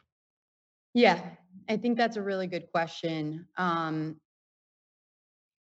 [0.95, 1.21] Yeah,
[1.69, 3.47] I think that's a really good question.
[3.57, 4.17] Um,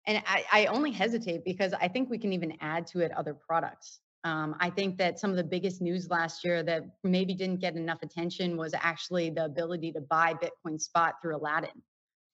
[0.06, 3.34] and I, I only hesitate because I think we can even add to it other
[3.34, 4.00] products.
[4.24, 7.76] Um, I think that some of the biggest news last year that maybe didn't get
[7.76, 11.82] enough attention was actually the ability to buy Bitcoin spot through Aladdin.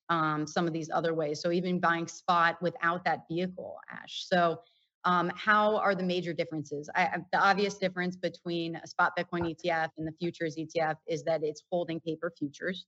[0.08, 1.40] Um, some of these other ways.
[1.40, 4.24] So even buying spot without that vehicle, Ash.
[4.26, 4.60] So
[5.06, 6.90] um, how are the major differences?
[6.94, 11.44] I, the obvious difference between a spot Bitcoin ETF and the futures ETF is that
[11.44, 12.86] it's holding paper futures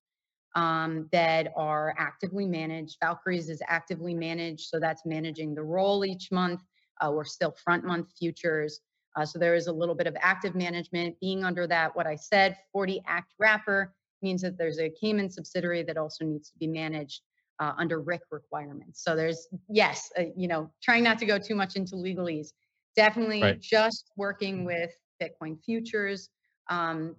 [0.57, 2.96] um, that are actively managed.
[3.00, 6.61] Valkyries is actively managed, so that's managing the roll each month.
[7.00, 8.81] Uh, we're still front month futures.
[9.16, 11.14] Uh, so there is a little bit of active management.
[11.20, 15.85] Being under that, what I said, 40 Act wrapper means that there's a Cayman subsidiary
[15.85, 17.22] that also needs to be managed
[17.61, 19.03] uh, under RIC requirements.
[19.03, 22.49] So there's yes, uh, you know, trying not to go too much into legalese.
[22.97, 23.61] Definitely right.
[23.61, 24.90] just working with
[25.23, 26.29] Bitcoin futures.
[26.71, 27.16] Um,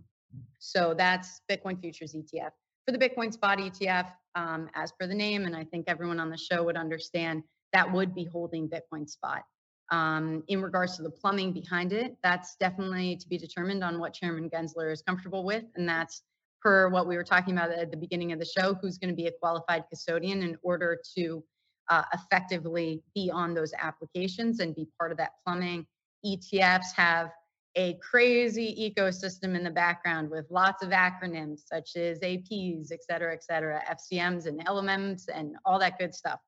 [0.59, 2.51] so that's Bitcoin futures ETF.
[2.85, 6.29] For the Bitcoin spot ETF, um, as per the name, and I think everyone on
[6.29, 9.43] the show would understand that would be holding Bitcoin spot.
[9.91, 14.13] Um, in regards to the plumbing behind it, that's definitely to be determined on what
[14.13, 16.21] Chairman Gensler is comfortable with, and that's
[16.61, 19.15] per what we were talking about at the beginning of the show, who's going to
[19.15, 21.43] be a qualified custodian in order to
[21.89, 25.85] uh, effectively be on those applications and be part of that plumbing.
[26.25, 27.31] ETFs have
[27.75, 33.33] a crazy ecosystem in the background with lots of acronyms such as APs, et cetera,
[33.33, 36.39] et cetera, FCMs and LMMs and all that good stuff.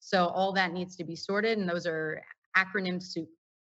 [0.00, 2.22] So all that needs to be sorted, and those are
[2.56, 3.28] acronym soup.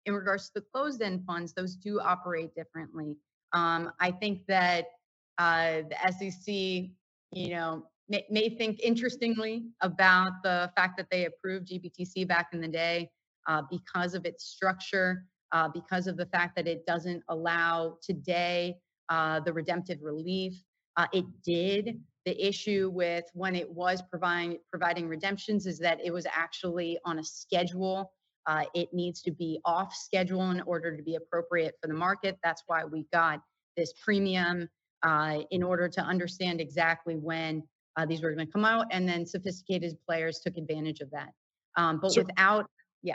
[0.06, 3.16] In regards to the closed-end funds, those do operate differently.
[3.52, 4.86] Um, I think that
[5.38, 6.54] uh, the SEC,
[7.32, 12.60] you know, may, may, think interestingly about the fact that they approved GBTC back in
[12.60, 13.10] the day
[13.48, 18.76] uh, because of its structure, uh, because of the fact that it doesn't allow today
[19.08, 20.54] uh, the redemptive relief.
[20.96, 22.00] Uh, it did.
[22.24, 27.18] The issue with when it was providing providing redemptions is that it was actually on
[27.18, 28.12] a schedule.
[28.46, 32.38] Uh, it needs to be off schedule in order to be appropriate for the market.
[32.42, 33.40] That's why we got
[33.76, 34.68] this premium
[35.04, 37.62] uh, in order to understand exactly when
[37.96, 38.86] uh, these were going to come out.
[38.90, 41.28] And then sophisticated players took advantage of that.
[41.76, 42.66] Um, but so, without,
[43.02, 43.14] yeah.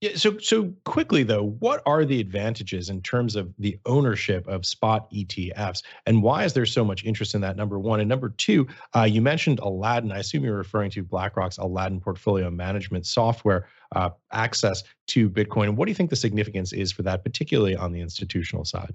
[0.00, 0.16] Yeah.
[0.16, 5.10] So, so quickly though, what are the advantages in terms of the ownership of spot
[5.10, 7.56] ETFs, and why is there so much interest in that?
[7.56, 10.12] Number one, and number two, uh, you mentioned Aladdin.
[10.12, 15.76] I assume you're referring to BlackRock's Aladdin portfolio management software uh, access to Bitcoin.
[15.76, 18.94] What do you think the significance is for that, particularly on the institutional side?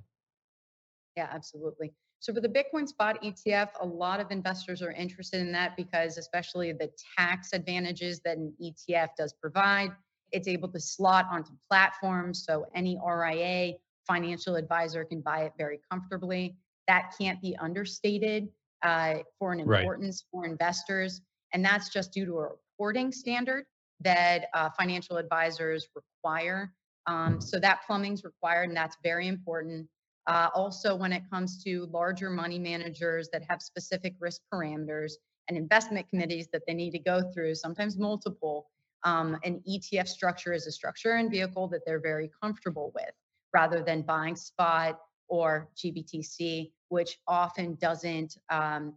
[1.17, 1.94] Yeah, absolutely.
[2.22, 6.20] So for the Bitcoin spot ETF, a lot of investors are interested in that because
[6.20, 9.90] especially the tax advantages that an ETF does provide,
[10.32, 12.46] it's able to slot onto platforms.
[12.46, 13.74] So any RIA
[14.08, 16.56] financial advisor can buy it very comfortably.
[16.88, 18.50] That can't be understated
[18.84, 20.44] uh, for an importance right.
[20.44, 21.22] for investors.
[21.54, 23.66] And that's just due to a reporting standard
[24.02, 26.72] that uh, financial advisors require.
[27.08, 29.88] Um, so that plumbing's required, and that's very important.
[30.28, 35.14] Uh, also, when it comes to larger money managers that have specific risk parameters
[35.48, 38.70] and investment committees that they need to go through, sometimes multiple,
[39.04, 43.12] um, an ETF structure is a structure and vehicle that they're very comfortable with
[43.54, 48.94] rather than buying spot or GBTC, which often doesn't um,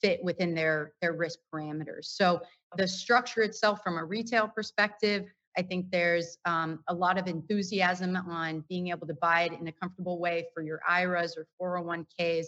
[0.00, 2.04] fit within their, their risk parameters.
[2.04, 2.40] So
[2.76, 5.26] the structure itself from a retail perspective,
[5.58, 9.66] I think there's um, a lot of enthusiasm on being able to buy it in
[9.66, 12.46] a comfortable way for your IRAs or 401ks.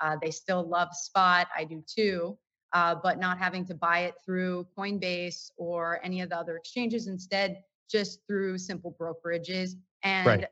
[0.00, 1.48] Uh, they still love spot.
[1.56, 2.38] I do too.
[2.72, 7.08] Uh, but not having to buy it through Coinbase or any of the other exchanges,
[7.08, 7.58] instead,
[7.90, 9.72] just through simple brokerages.
[10.04, 10.46] And right.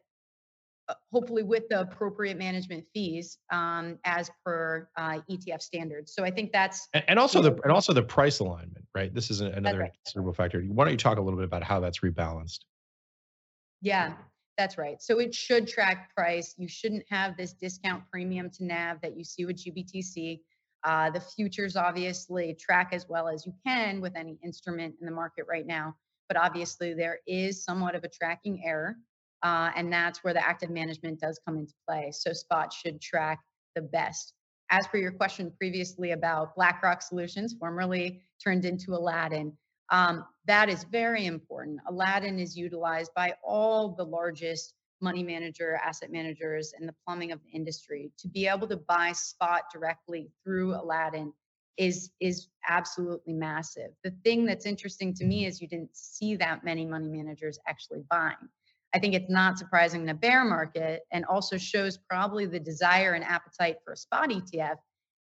[0.90, 6.12] Uh, hopefully with the appropriate management fees um, as per uh, ETF standards.
[6.14, 9.14] So I think that's and, and also the and also the price alignment, right?
[9.14, 9.92] This is another right.
[10.04, 10.60] considerable factor.
[10.62, 12.60] Why don't you talk a little bit about how that's rebalanced?
[13.80, 14.14] Yeah,
[14.58, 15.00] that's right.
[15.00, 16.56] So it should track price.
[16.58, 20.40] You shouldn't have this discount premium to NAV that you see with GBTC.
[20.82, 25.12] Uh, the futures obviously track as well as you can with any instrument in the
[25.12, 25.94] market right now,
[26.26, 28.96] but obviously there is somewhat of a tracking error.
[29.42, 32.10] Uh, and that's where the active management does come into play.
[32.12, 33.40] So spot should track
[33.74, 34.34] the best.
[34.70, 39.52] As per your question previously about BlackRock Solutions, formerly turned into Aladdin,
[39.90, 41.80] um, that is very important.
[41.88, 47.40] Aladdin is utilized by all the largest money manager, asset managers, and the plumbing of
[47.42, 48.12] the industry.
[48.18, 51.32] To be able to buy spot directly through Aladdin
[51.76, 53.90] is is absolutely massive.
[54.04, 58.02] The thing that's interesting to me is you didn't see that many money managers actually
[58.10, 58.36] buying.
[58.94, 63.12] I think it's not surprising in a bear market and also shows probably the desire
[63.12, 64.76] and appetite for a spot ETF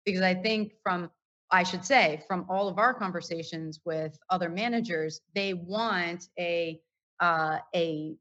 [0.06, 1.12] because I think from
[1.50, 6.80] I should say from all of our conversations with other managers, they want a
[7.20, 8.16] uh, a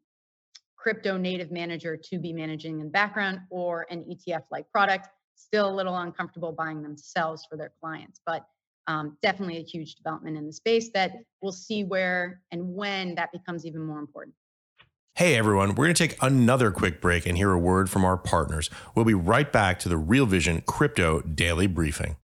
[0.76, 5.09] crypto native manager to be managing in the background or an ETF like product.
[5.35, 8.46] Still a little uncomfortable buying themselves for their clients, but
[8.87, 13.32] um, definitely a huge development in the space that we'll see where and when that
[13.32, 14.35] becomes even more important.
[15.16, 18.18] Hey everyone, we're going to take another quick break and hear a word from our
[18.18, 18.68] partners.
[18.94, 22.16] We'll be right back to the Real Vision Crypto Daily Briefing.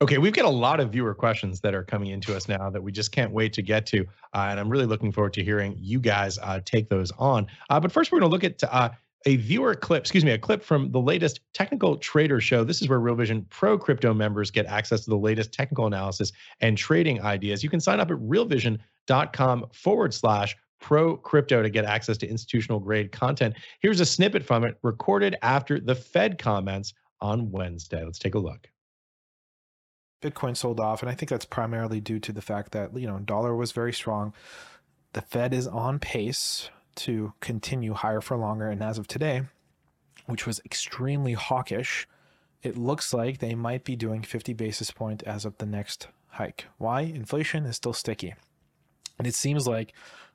[0.00, 2.80] Okay, we've got a lot of viewer questions that are coming into us now that
[2.80, 4.02] we just can't wait to get to.
[4.32, 7.48] Uh, and I'm really looking forward to hearing you guys uh, take those on.
[7.68, 8.90] Uh, but first, we're going to look at uh,
[9.26, 12.62] a viewer clip, excuse me, a clip from the latest Technical Trader Show.
[12.62, 16.32] This is where Real Vision Pro crypto members get access to the latest technical analysis
[16.60, 17.62] and trading ideas.
[17.62, 22.78] You can sign up at realvision.com forward slash pro crypto to get access to institutional
[22.78, 23.56] grade content.
[23.80, 28.04] Here's a snippet from it recorded after the Fed comments on Wednesday.
[28.04, 28.68] Let's take a look.
[30.22, 33.18] Bitcoin sold off, and I think that's primarily due to the fact that, you know,
[33.18, 34.32] dollar was very strong.
[35.14, 38.68] The Fed is on pace to continue higher for longer.
[38.68, 39.42] And as of today,
[40.26, 42.08] which was extremely hawkish,
[42.62, 46.66] it looks like they might be doing 50 basis point as of the next hike.
[46.78, 47.02] Why?
[47.02, 48.34] Inflation is still sticky.
[49.18, 49.92] And it seems like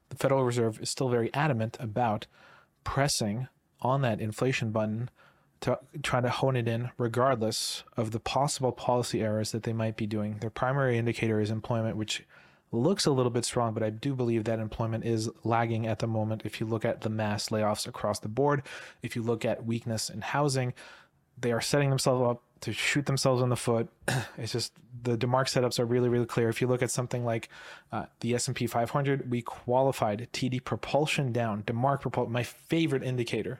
[0.09, 2.27] the Federal Reserve is still very adamant about
[2.83, 3.47] pressing
[3.81, 5.09] on that inflation button
[5.61, 9.95] to try to hone it in regardless of the possible policy errors that they might
[9.95, 10.37] be doing.
[10.39, 12.23] Their primary indicator is employment, which
[12.71, 16.07] looks a little bit strong, but I do believe that employment is lagging at the
[16.07, 16.43] moment.
[16.45, 18.63] If you look at the mass layoffs across the board,
[19.01, 20.73] if you look at weakness in housing,
[21.39, 23.89] they are setting themselves up to shoot themselves in the foot.
[24.37, 26.47] It's just the DeMark setups are really, really clear.
[26.47, 27.49] If you look at something like
[27.91, 31.63] uh, the S&P 500, we qualified TD propulsion down.
[31.63, 33.59] DeMark propulsion, my favorite indicator,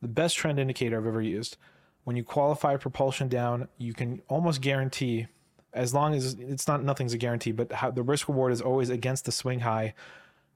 [0.00, 1.56] the best trend indicator I've ever used.
[2.04, 5.26] When you qualify propulsion down, you can almost guarantee
[5.72, 8.90] as long as it's not nothing's a guarantee, but how, the risk reward is always
[8.90, 9.94] against the swing high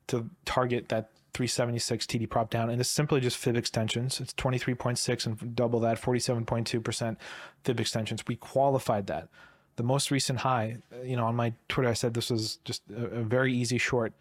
[0.08, 4.20] to target that 376 TD prop down, and it's simply just fib extensions.
[4.20, 7.16] It's 23.6 and double that, 47.2%
[7.64, 8.24] fib extensions.
[8.26, 9.28] We qualified that.
[9.76, 12.82] The most recent high, uh, you know, on my Twitter, I said this was just
[12.90, 14.12] a, a very easy short.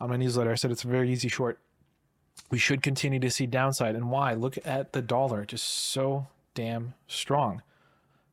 [0.00, 1.58] On my newsletter, I said it's a very easy short.
[2.50, 4.34] We should continue to see downside, and why?
[4.34, 7.62] Look at the dollar, just so damn strong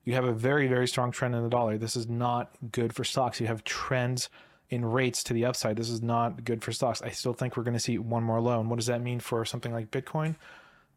[0.09, 1.77] you have a very, very strong trend in the dollar.
[1.77, 3.39] This is not good for stocks.
[3.39, 4.27] You have trends
[4.71, 5.75] in rates to the upside.
[5.75, 7.03] This is not good for stocks.
[7.03, 8.59] I still think we're going to see one more low.
[8.59, 10.35] And what does that mean for something like Bitcoin?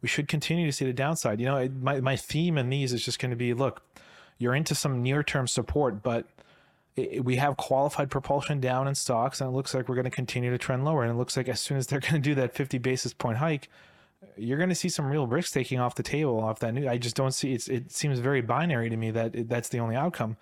[0.01, 1.39] We should continue to see the downside.
[1.39, 3.83] You know, my, my theme in these is just going to be look,
[4.39, 6.25] you're into some near term support, but
[6.95, 10.09] it, we have qualified propulsion down in stocks, and it looks like we're going to
[10.09, 11.03] continue to trend lower.
[11.03, 13.37] And it looks like as soon as they're going to do that 50 basis point
[13.37, 13.69] hike,
[14.37, 16.87] you're going to see some real risk taking off the table off that news.
[16.87, 17.67] I just don't see it's.
[17.67, 20.37] It seems very binary to me that that's the only outcome.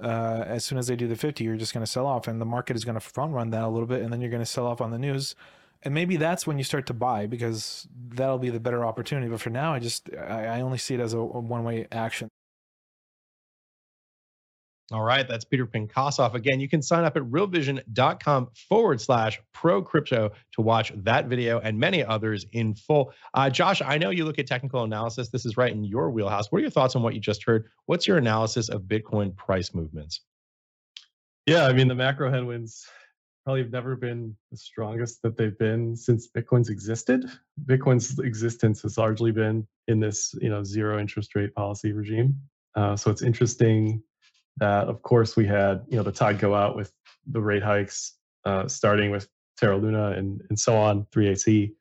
[0.00, 2.40] Uh, as soon as they do the 50, you're just going to sell off, and
[2.40, 4.42] the market is going to front run that a little bit, and then you're going
[4.42, 5.34] to sell off on the news,
[5.82, 9.28] and maybe that's when you start to buy because that'll be the better opportunity.
[9.28, 11.86] But for now, I just I, I only see it as a, a one way
[11.90, 12.28] action.
[14.90, 16.32] All right, that's Peter Pinkossoff.
[16.32, 21.60] Again, you can sign up at realvision.com forward slash pro crypto to watch that video
[21.60, 23.12] and many others in full.
[23.34, 25.28] Uh, Josh, I know you look at technical analysis.
[25.28, 26.50] This is right in your wheelhouse.
[26.50, 27.68] What are your thoughts on what you just heard?
[27.84, 30.22] What's your analysis of Bitcoin price movements?
[31.44, 32.86] Yeah, I mean the macro headwinds
[33.44, 37.30] probably have never been the strongest that they've been since Bitcoin's existed.
[37.66, 42.38] Bitcoin's existence has largely been in this, you know, zero interest rate policy regime.
[42.74, 44.02] Uh, so it's interesting
[44.58, 46.92] that, of course, we had, you know, the tide go out with
[47.26, 49.28] the rate hikes, uh, starting with
[49.58, 51.72] Terra Luna and and so on, 3AC,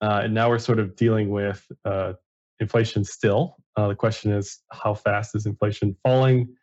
[0.00, 2.14] uh, and now we're sort of dealing with uh,
[2.60, 3.56] inflation still.
[3.76, 6.54] Uh, the question is, how fast is inflation falling?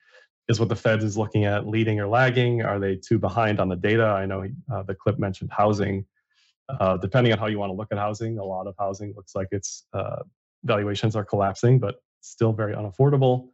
[0.49, 2.61] is what the Fed is looking at leading or lagging?
[2.61, 4.03] Are they too behind on the data?
[4.03, 6.05] I know uh, the clip mentioned housing.
[6.67, 9.33] Uh, depending on how you want to look at housing, a lot of housing looks
[9.33, 9.85] like its
[10.63, 13.49] valuations are collapsing, but still very unaffordable.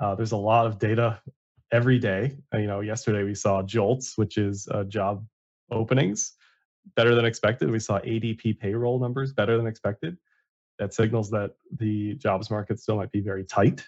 [0.00, 1.20] Uh, there's a lot of data
[1.72, 2.36] every day.
[2.52, 5.24] Uh, you know, yesterday we saw JOLTS, which is uh, job
[5.70, 6.34] openings,
[6.96, 7.70] better than expected.
[7.70, 10.16] We saw ADP payroll numbers better than expected.
[10.78, 13.86] That signals that the jobs market still might be very tight.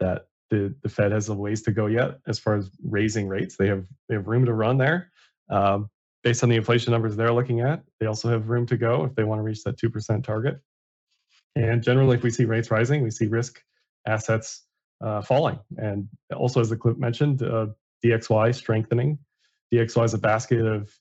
[0.00, 3.56] That the, the Fed has a ways to go yet as far as raising rates.
[3.56, 5.10] They have they have room to run there.
[5.50, 5.90] Um,
[6.22, 9.14] based on the inflation numbers they're looking at, they also have room to go if
[9.14, 10.60] they want to reach that two percent target.
[11.56, 13.60] And generally, if we see rates rising, we see risk
[14.06, 14.64] assets
[15.22, 15.58] falling.
[15.76, 17.66] And also, as the clip mentioned, uh,
[18.04, 19.18] DXY strengthening.
[19.72, 20.92] DXY is a basket of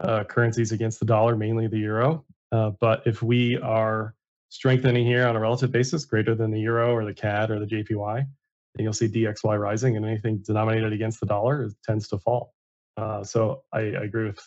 [0.00, 2.24] uh, currencies against the dollar, mainly the euro.
[2.52, 4.14] Uh, but if we are
[4.48, 7.66] strengthening here on a relative basis, greater than the euro or the CAD or the
[7.66, 12.54] JPY, and you'll see DXY rising, and anything denominated against the dollar tends to fall.
[12.96, 14.46] Uh, so I, I, agree with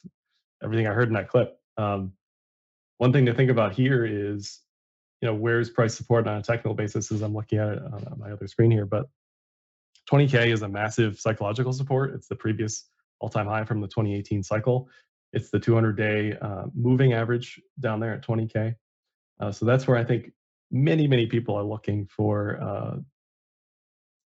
[0.64, 1.58] everything I heard in that clip.
[1.78, 2.14] Um,
[2.98, 4.60] one thing to think about here is,
[5.24, 7.10] you know, where's price support on a technical basis?
[7.10, 9.06] As I'm looking at it on my other screen here, but
[10.12, 12.14] 20k is a massive psychological support.
[12.14, 12.90] It's the previous
[13.22, 14.90] all-time high from the 2018 cycle.
[15.32, 18.76] It's the 200-day uh, moving average down there at 20k.
[19.40, 20.34] Uh, so that's where I think
[20.72, 22.98] many many people are looking for uh,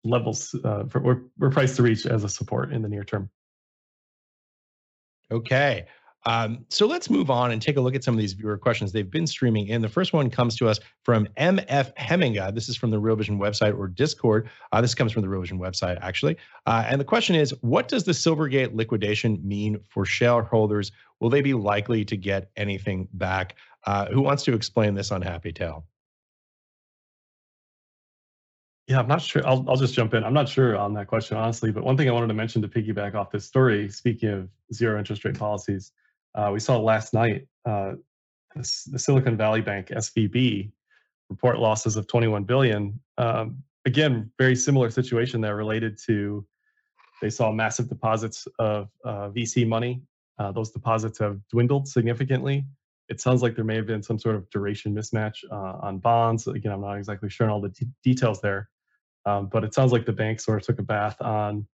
[0.05, 1.01] levels uh, for,
[1.37, 3.31] we're priced to reach as a support in the near term.
[5.33, 5.87] Okay.
[6.27, 8.93] Um, so let's move on and take a look at some of these viewer questions
[8.93, 9.83] they've been streaming in.
[9.83, 12.55] The first one comes to us from MF Hemminga.
[12.55, 14.49] This is from the Real Vision website or Discord.
[14.73, 16.37] Uh, this comes from the Real Vision website, actually.
[16.67, 20.93] Uh, and the question is What does the Silvergate liquidation mean for shareholders?
[21.21, 23.57] Will they be likely to get anything back?
[23.87, 25.85] Uh, who wants to explain this unhappy tale?
[28.87, 29.47] Yeah, I'm not sure.
[29.47, 30.25] I'll, I'll just jump in.
[30.25, 31.73] I'm not sure on that question, honestly.
[31.73, 34.99] But one thing I wanted to mention to piggyback off this story, speaking of zero
[34.99, 35.93] interest rate policies,
[36.35, 37.93] uh, we saw last night uh,
[38.55, 40.71] the Silicon Valley Bank, SVB,
[41.31, 42.99] report losses of 21 billion.
[43.19, 46.47] Um, again, very similar situation there related to
[47.23, 50.03] they saw massive deposits of uh, VC money.
[50.39, 52.67] Uh, those deposits have dwindled significantly.
[53.09, 56.47] It sounds like there may have been some sort of duration mismatch uh, on bonds.
[56.47, 57.73] Again, I'm not exactly sure on all the
[58.03, 58.69] details there.
[59.27, 61.67] Um, but it sounds like the bank sort of took a bath on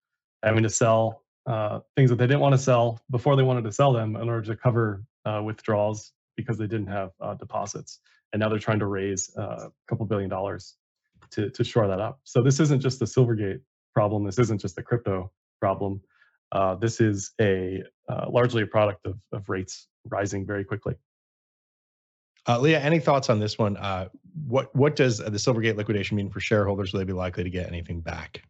[0.44, 3.72] having to sell uh, things that they didn't want to sell before they wanted to
[3.72, 8.00] sell them in order to cover uh, withdrawals because they didn't have uh, deposits.
[8.32, 10.76] And now they're trying to raise uh, a couple billion dollars
[11.32, 12.20] to, to shore that up.
[12.24, 13.62] So this isn't just the Silvergate
[13.94, 14.24] problem.
[14.24, 16.02] This isn't just the crypto problem.
[16.52, 20.96] Uh, this is a uh, largely a product of, of rates rising very quickly.
[22.48, 23.76] Leah, any thoughts on this one?
[24.48, 26.92] What what does the Silvergate liquidation mean for shareholders?
[26.92, 28.42] Will they be likely to get anything back?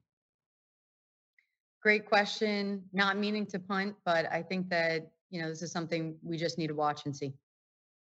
[1.81, 2.83] Great question.
[2.91, 6.57] Not meaning to punt, but I think that you know this is something we just
[6.57, 7.33] need to watch and see.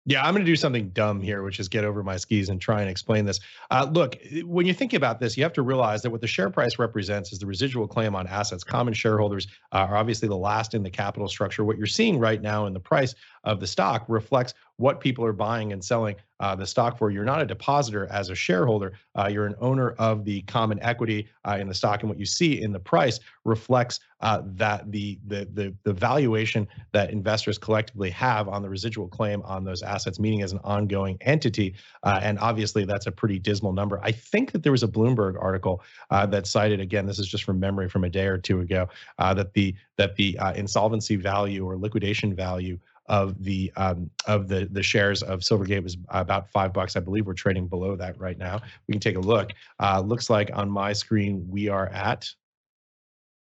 [0.07, 2.61] Yeah, I'm going to do something dumb here, which is get over my skis and
[2.61, 3.41] try and explain this.
[3.71, 6.51] Uh, look, when you think about this, you have to realize that what the share
[6.51, 8.63] price represents is the residual claim on assets.
[8.63, 11.65] Common shareholders uh, are obviously the last in the capital structure.
[11.65, 13.15] What you're seeing right now in the price
[13.45, 17.11] of the stock reflects what people are buying and selling uh, the stock for.
[17.11, 18.95] You're not a depositor as a shareholder.
[19.15, 22.27] Uh, you're an owner of the common equity uh, in the stock, and what you
[22.27, 28.11] see in the price reflects uh, that the, the the the valuation that investors collectively
[28.11, 31.75] have on the residual claim on those assets, meaning as an ongoing entity.
[32.03, 34.01] Uh, and obviously, that's a pretty dismal number.
[34.03, 37.07] I think that there was a Bloomberg article uh, that cited again.
[37.07, 38.89] This is just from memory from a day or two ago
[39.19, 44.83] that the that the insolvency value or liquidation value of the um, of the the
[44.83, 46.97] shares of Silvergate was about five bucks.
[46.97, 48.61] I believe we're trading below that right now.
[48.89, 49.53] We can take a look.
[49.81, 52.29] Uh, looks like on my screen we are at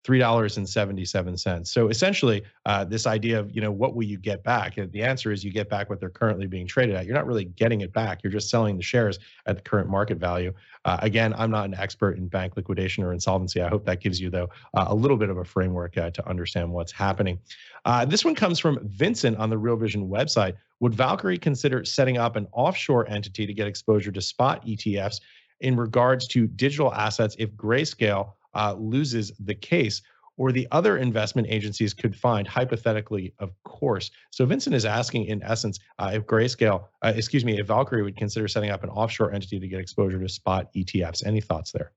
[0.05, 1.67] $3.77.
[1.67, 4.77] So essentially, uh, this idea of, you know, what will you get back?
[4.77, 7.05] The answer is you get back what they're currently being traded at.
[7.05, 8.23] You're not really getting it back.
[8.23, 10.53] You're just selling the shares at the current market value.
[10.87, 13.61] Uh, again, I'm not an expert in bank liquidation or insolvency.
[13.61, 16.29] I hope that gives you, though, uh, a little bit of a framework uh, to
[16.29, 17.39] understand what's happening.
[17.85, 20.55] Uh, this one comes from Vincent on the Real Vision website.
[20.81, 25.21] Would Valkyrie consider setting up an offshore entity to get exposure to spot ETFs
[25.61, 30.03] in regards to digital assets if Grayscale uh, loses the case?
[30.41, 34.11] or the other investment agencies could find, hypothetically, of course.
[34.31, 38.17] So Vincent is asking, in essence, uh, if Grayscale, uh, excuse me, if Valkyrie would
[38.17, 41.27] consider setting up an offshore entity to get exposure to spot ETFs.
[41.27, 41.93] Any thoughts there?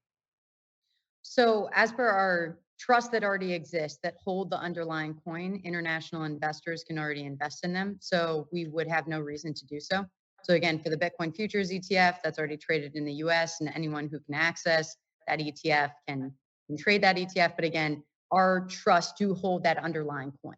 [1.21, 6.83] So, as per our trust that already exists that hold the underlying coin, international investors
[6.85, 7.95] can already invest in them.
[8.01, 10.03] So, we would have no reason to do so.
[10.43, 14.09] So, again, for the Bitcoin futures ETF, that's already traded in the US, and anyone
[14.09, 14.97] who can access
[15.27, 16.33] that ETF can,
[16.67, 17.55] can trade that ETF.
[17.55, 20.55] But again, our trusts do hold that underlying coin.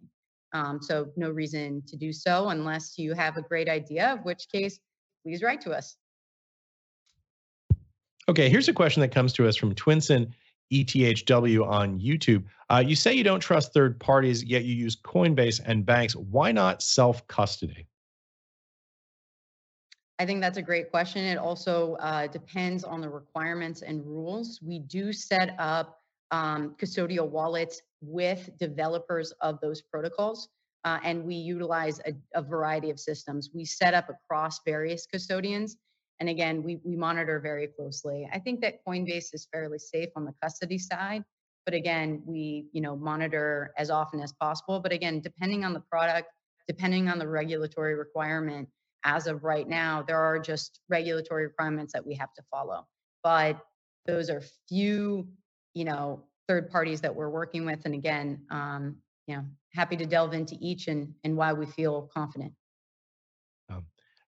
[0.53, 4.47] Um, so, no reason to do so unless you have a great idea, of which
[4.49, 4.79] case,
[5.23, 5.97] please write to us.
[8.29, 10.31] Okay, here's a question that comes to us from Twinson
[10.73, 12.43] ETHW on YouTube.
[12.69, 16.15] Uh, you say you don't trust third parties, yet you use Coinbase and banks.
[16.15, 17.87] Why not self custody?
[20.18, 21.24] I think that's a great question.
[21.26, 24.59] It also uh, depends on the requirements and rules.
[24.61, 25.99] We do set up
[26.32, 30.49] um, custodial wallets with developers of those protocols,
[30.86, 33.49] uh, and we utilize a, a variety of systems.
[33.53, 35.78] We set up across various custodians
[36.20, 38.28] and again, we, we monitor very closely.
[38.32, 41.24] I think that Coinbase is fairly safe on the custody side,
[41.66, 44.80] but again, we you know monitor as often as possible.
[44.80, 46.30] But again, depending on the product,
[46.68, 48.70] depending on the regulatory requirement,
[49.05, 52.85] as of right now, there are just regulatory requirements that we have to follow.
[53.23, 53.59] But
[54.05, 55.27] those are few,
[55.73, 57.85] you know, third parties that we're working with.
[57.85, 58.97] And again, um,
[59.27, 62.53] you know, happy to delve into each and and why we feel confident.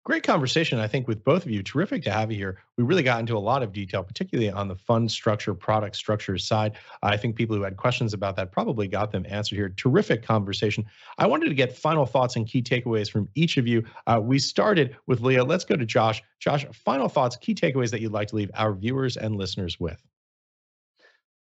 [0.07, 1.61] Great conversation, I think, with both of you.
[1.61, 2.63] Terrific to have you here.
[2.77, 6.37] We really got into a lot of detail, particularly on the fund structure, product structure
[6.37, 6.77] side.
[7.03, 9.67] I think people who had questions about that probably got them answered here.
[9.67, 10.85] Terrific conversation.
[11.17, 13.83] I wanted to get final thoughts and key takeaways from each of you.
[14.07, 15.43] Uh, we started with Leah.
[15.43, 16.23] Let's go to Josh.
[16.39, 20.01] Josh, final thoughts, key takeaways that you'd like to leave our viewers and listeners with.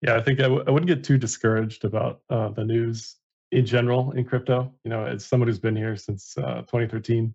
[0.00, 3.16] Yeah, I think I w- I wouldn't get too discouraged about uh, the news
[3.50, 4.72] in general in crypto.
[4.84, 7.34] You know, as someone who's been here since uh, 2013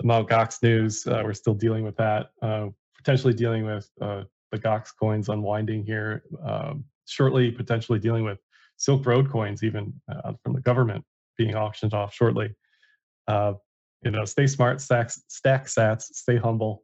[0.00, 0.28] the Mt.
[0.28, 1.06] Gox news.
[1.06, 2.30] Uh, we're still dealing with that.
[2.40, 7.50] Uh, potentially dealing with uh, the Gox coins unwinding here um, shortly.
[7.50, 8.38] Potentially dealing with
[8.76, 11.04] Silk Road coins, even uh, from the government
[11.36, 12.54] being auctioned off shortly.
[13.28, 13.54] Uh,
[14.02, 16.82] you know, stay smart, stack, stack sats, stay humble,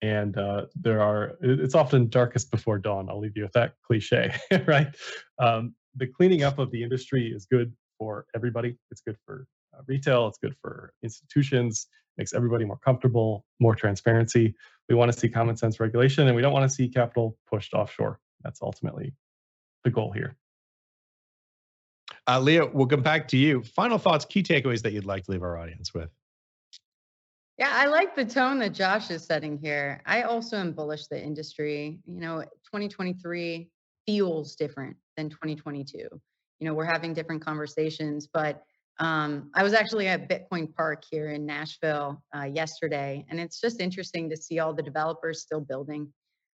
[0.00, 1.36] and uh, there are.
[1.42, 3.08] It's often darkest before dawn.
[3.10, 4.34] I'll leave you with that cliche,
[4.66, 4.88] right?
[5.38, 8.78] Um, the cleaning up of the industry is good for everybody.
[8.90, 9.46] It's good for
[9.86, 10.26] retail.
[10.28, 11.88] It's good for institutions
[12.18, 14.54] makes everybody more comfortable, more transparency.
[14.88, 17.72] We want to see common sense regulation, and we don't want to see capital pushed
[17.72, 18.20] offshore.
[18.42, 19.14] That's ultimately
[19.84, 20.36] the goal here.
[22.26, 23.62] Uh, Leah, we'll come back to you.
[23.62, 26.10] Final thoughts, key takeaways that you'd like to leave our audience with.
[27.56, 30.00] Yeah, I like the tone that Josh is setting here.
[30.06, 31.98] I also am bullish the industry.
[32.06, 33.68] You know, 2023
[34.06, 35.98] feels different than 2022.
[35.98, 36.10] You
[36.60, 38.62] know, we're having different conversations, but
[38.98, 43.80] um, I was actually at Bitcoin Park here in Nashville uh, yesterday, and it's just
[43.80, 46.12] interesting to see all the developers still building,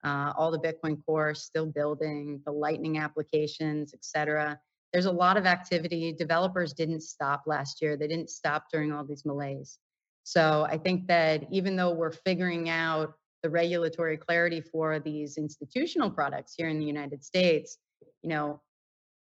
[0.04, 4.60] uh, all the Bitcoin Core still building, the Lightning applications, et cetera.
[4.94, 6.14] There's a lot of activity.
[6.14, 7.98] Developers didn't stop last year.
[7.98, 9.78] They didn't stop during all these malaise.
[10.24, 13.14] So I think that even though we're figuring out
[13.44, 17.78] the regulatory clarity for these institutional products here in the United States,
[18.22, 18.62] you know,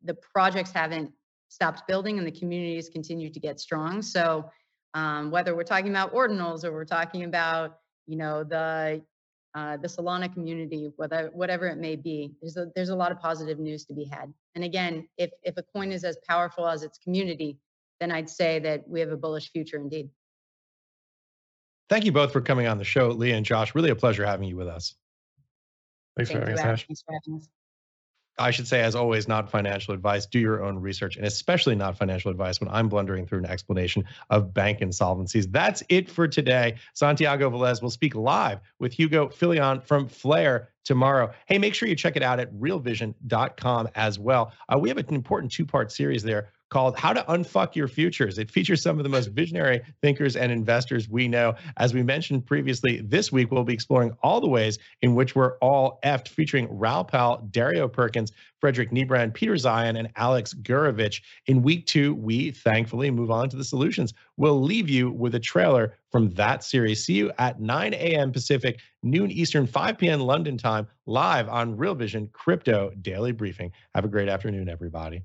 [0.04, 1.12] the projects haven't
[1.50, 4.02] stopped building and the communities continue to get strong.
[4.02, 4.50] So
[4.94, 7.78] um, whether we're talking about ordinals or we're talking about,
[8.08, 9.02] you know, the
[9.56, 13.20] uh, the Solana community, whether whatever it may be, there's a there's a lot of
[13.20, 14.34] positive news to be had.
[14.54, 17.58] And again, if if a coin is as powerful as its community,
[18.00, 20.10] then I'd say that we have a bullish future indeed.
[21.88, 23.76] Thank you both for coming on the show, Leah and Josh.
[23.76, 24.96] Really a pleasure having you with us.
[26.18, 27.48] Thanks Thank for having us, Thanks for having us.
[28.38, 30.26] I should say, as always, not financial advice.
[30.26, 34.06] Do your own research, and especially not financial advice when I'm blundering through an explanation
[34.30, 35.52] of bank insolvencies.
[35.52, 36.76] That's it for today.
[36.94, 41.32] Santiago Velez will speak live with Hugo Philion from Flare tomorrow.
[41.48, 44.54] Hey, make sure you check it out at realvision.com as well.
[44.70, 48.38] Uh, we have an important two part series there called How to Unfuck Your Futures.
[48.38, 51.56] It features some of the most visionary thinkers and investors we know.
[51.78, 55.58] As we mentioned previously, this week we'll be exploring all the ways in which we're
[55.60, 61.22] all effed, featuring Raoul Pal, Dario Perkins, Frederick Niebrand, Peter Zeihan, and Alex Gurevich.
[61.46, 64.14] In week two, we thankfully move on to the solutions.
[64.36, 67.06] We'll leave you with a trailer from that series.
[67.06, 68.34] See you at 9 a.m.
[68.34, 70.20] Pacific, noon Eastern, 5 p.m.
[70.20, 73.72] London time, live on Real Vision Crypto Daily Briefing.
[73.94, 75.24] Have a great afternoon, everybody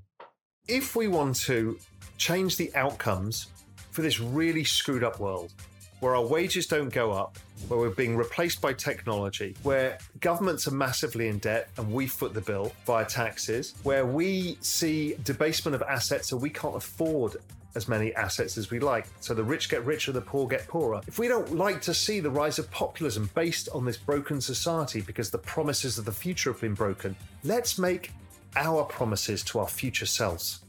[0.71, 1.77] if we want to
[2.17, 3.47] change the outcomes
[3.91, 5.51] for this really screwed up world,
[5.99, 7.37] where our wages don't go up,
[7.67, 12.33] where we're being replaced by technology, where governments are massively in debt and we foot
[12.33, 17.35] the bill via taxes, where we see debasement of assets so we can't afford
[17.75, 19.07] as many assets as we like.
[19.19, 21.01] So the rich get richer, the poor get poorer.
[21.05, 25.01] If we don't like to see the rise of populism based on this broken society
[25.01, 28.11] because the promises of the future have been broken, let's make
[28.55, 30.61] our promises to our future selves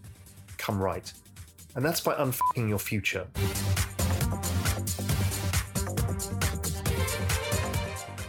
[0.59, 1.12] come right.
[1.74, 3.26] And that's by unfucking your future.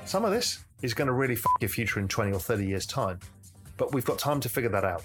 [0.06, 2.86] Some of this is going to really fuck your future in 20 or 30 years'
[2.86, 3.20] time.
[3.78, 5.04] But we've got time to figure that out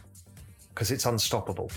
[0.75, 1.71] because it's unstoppable.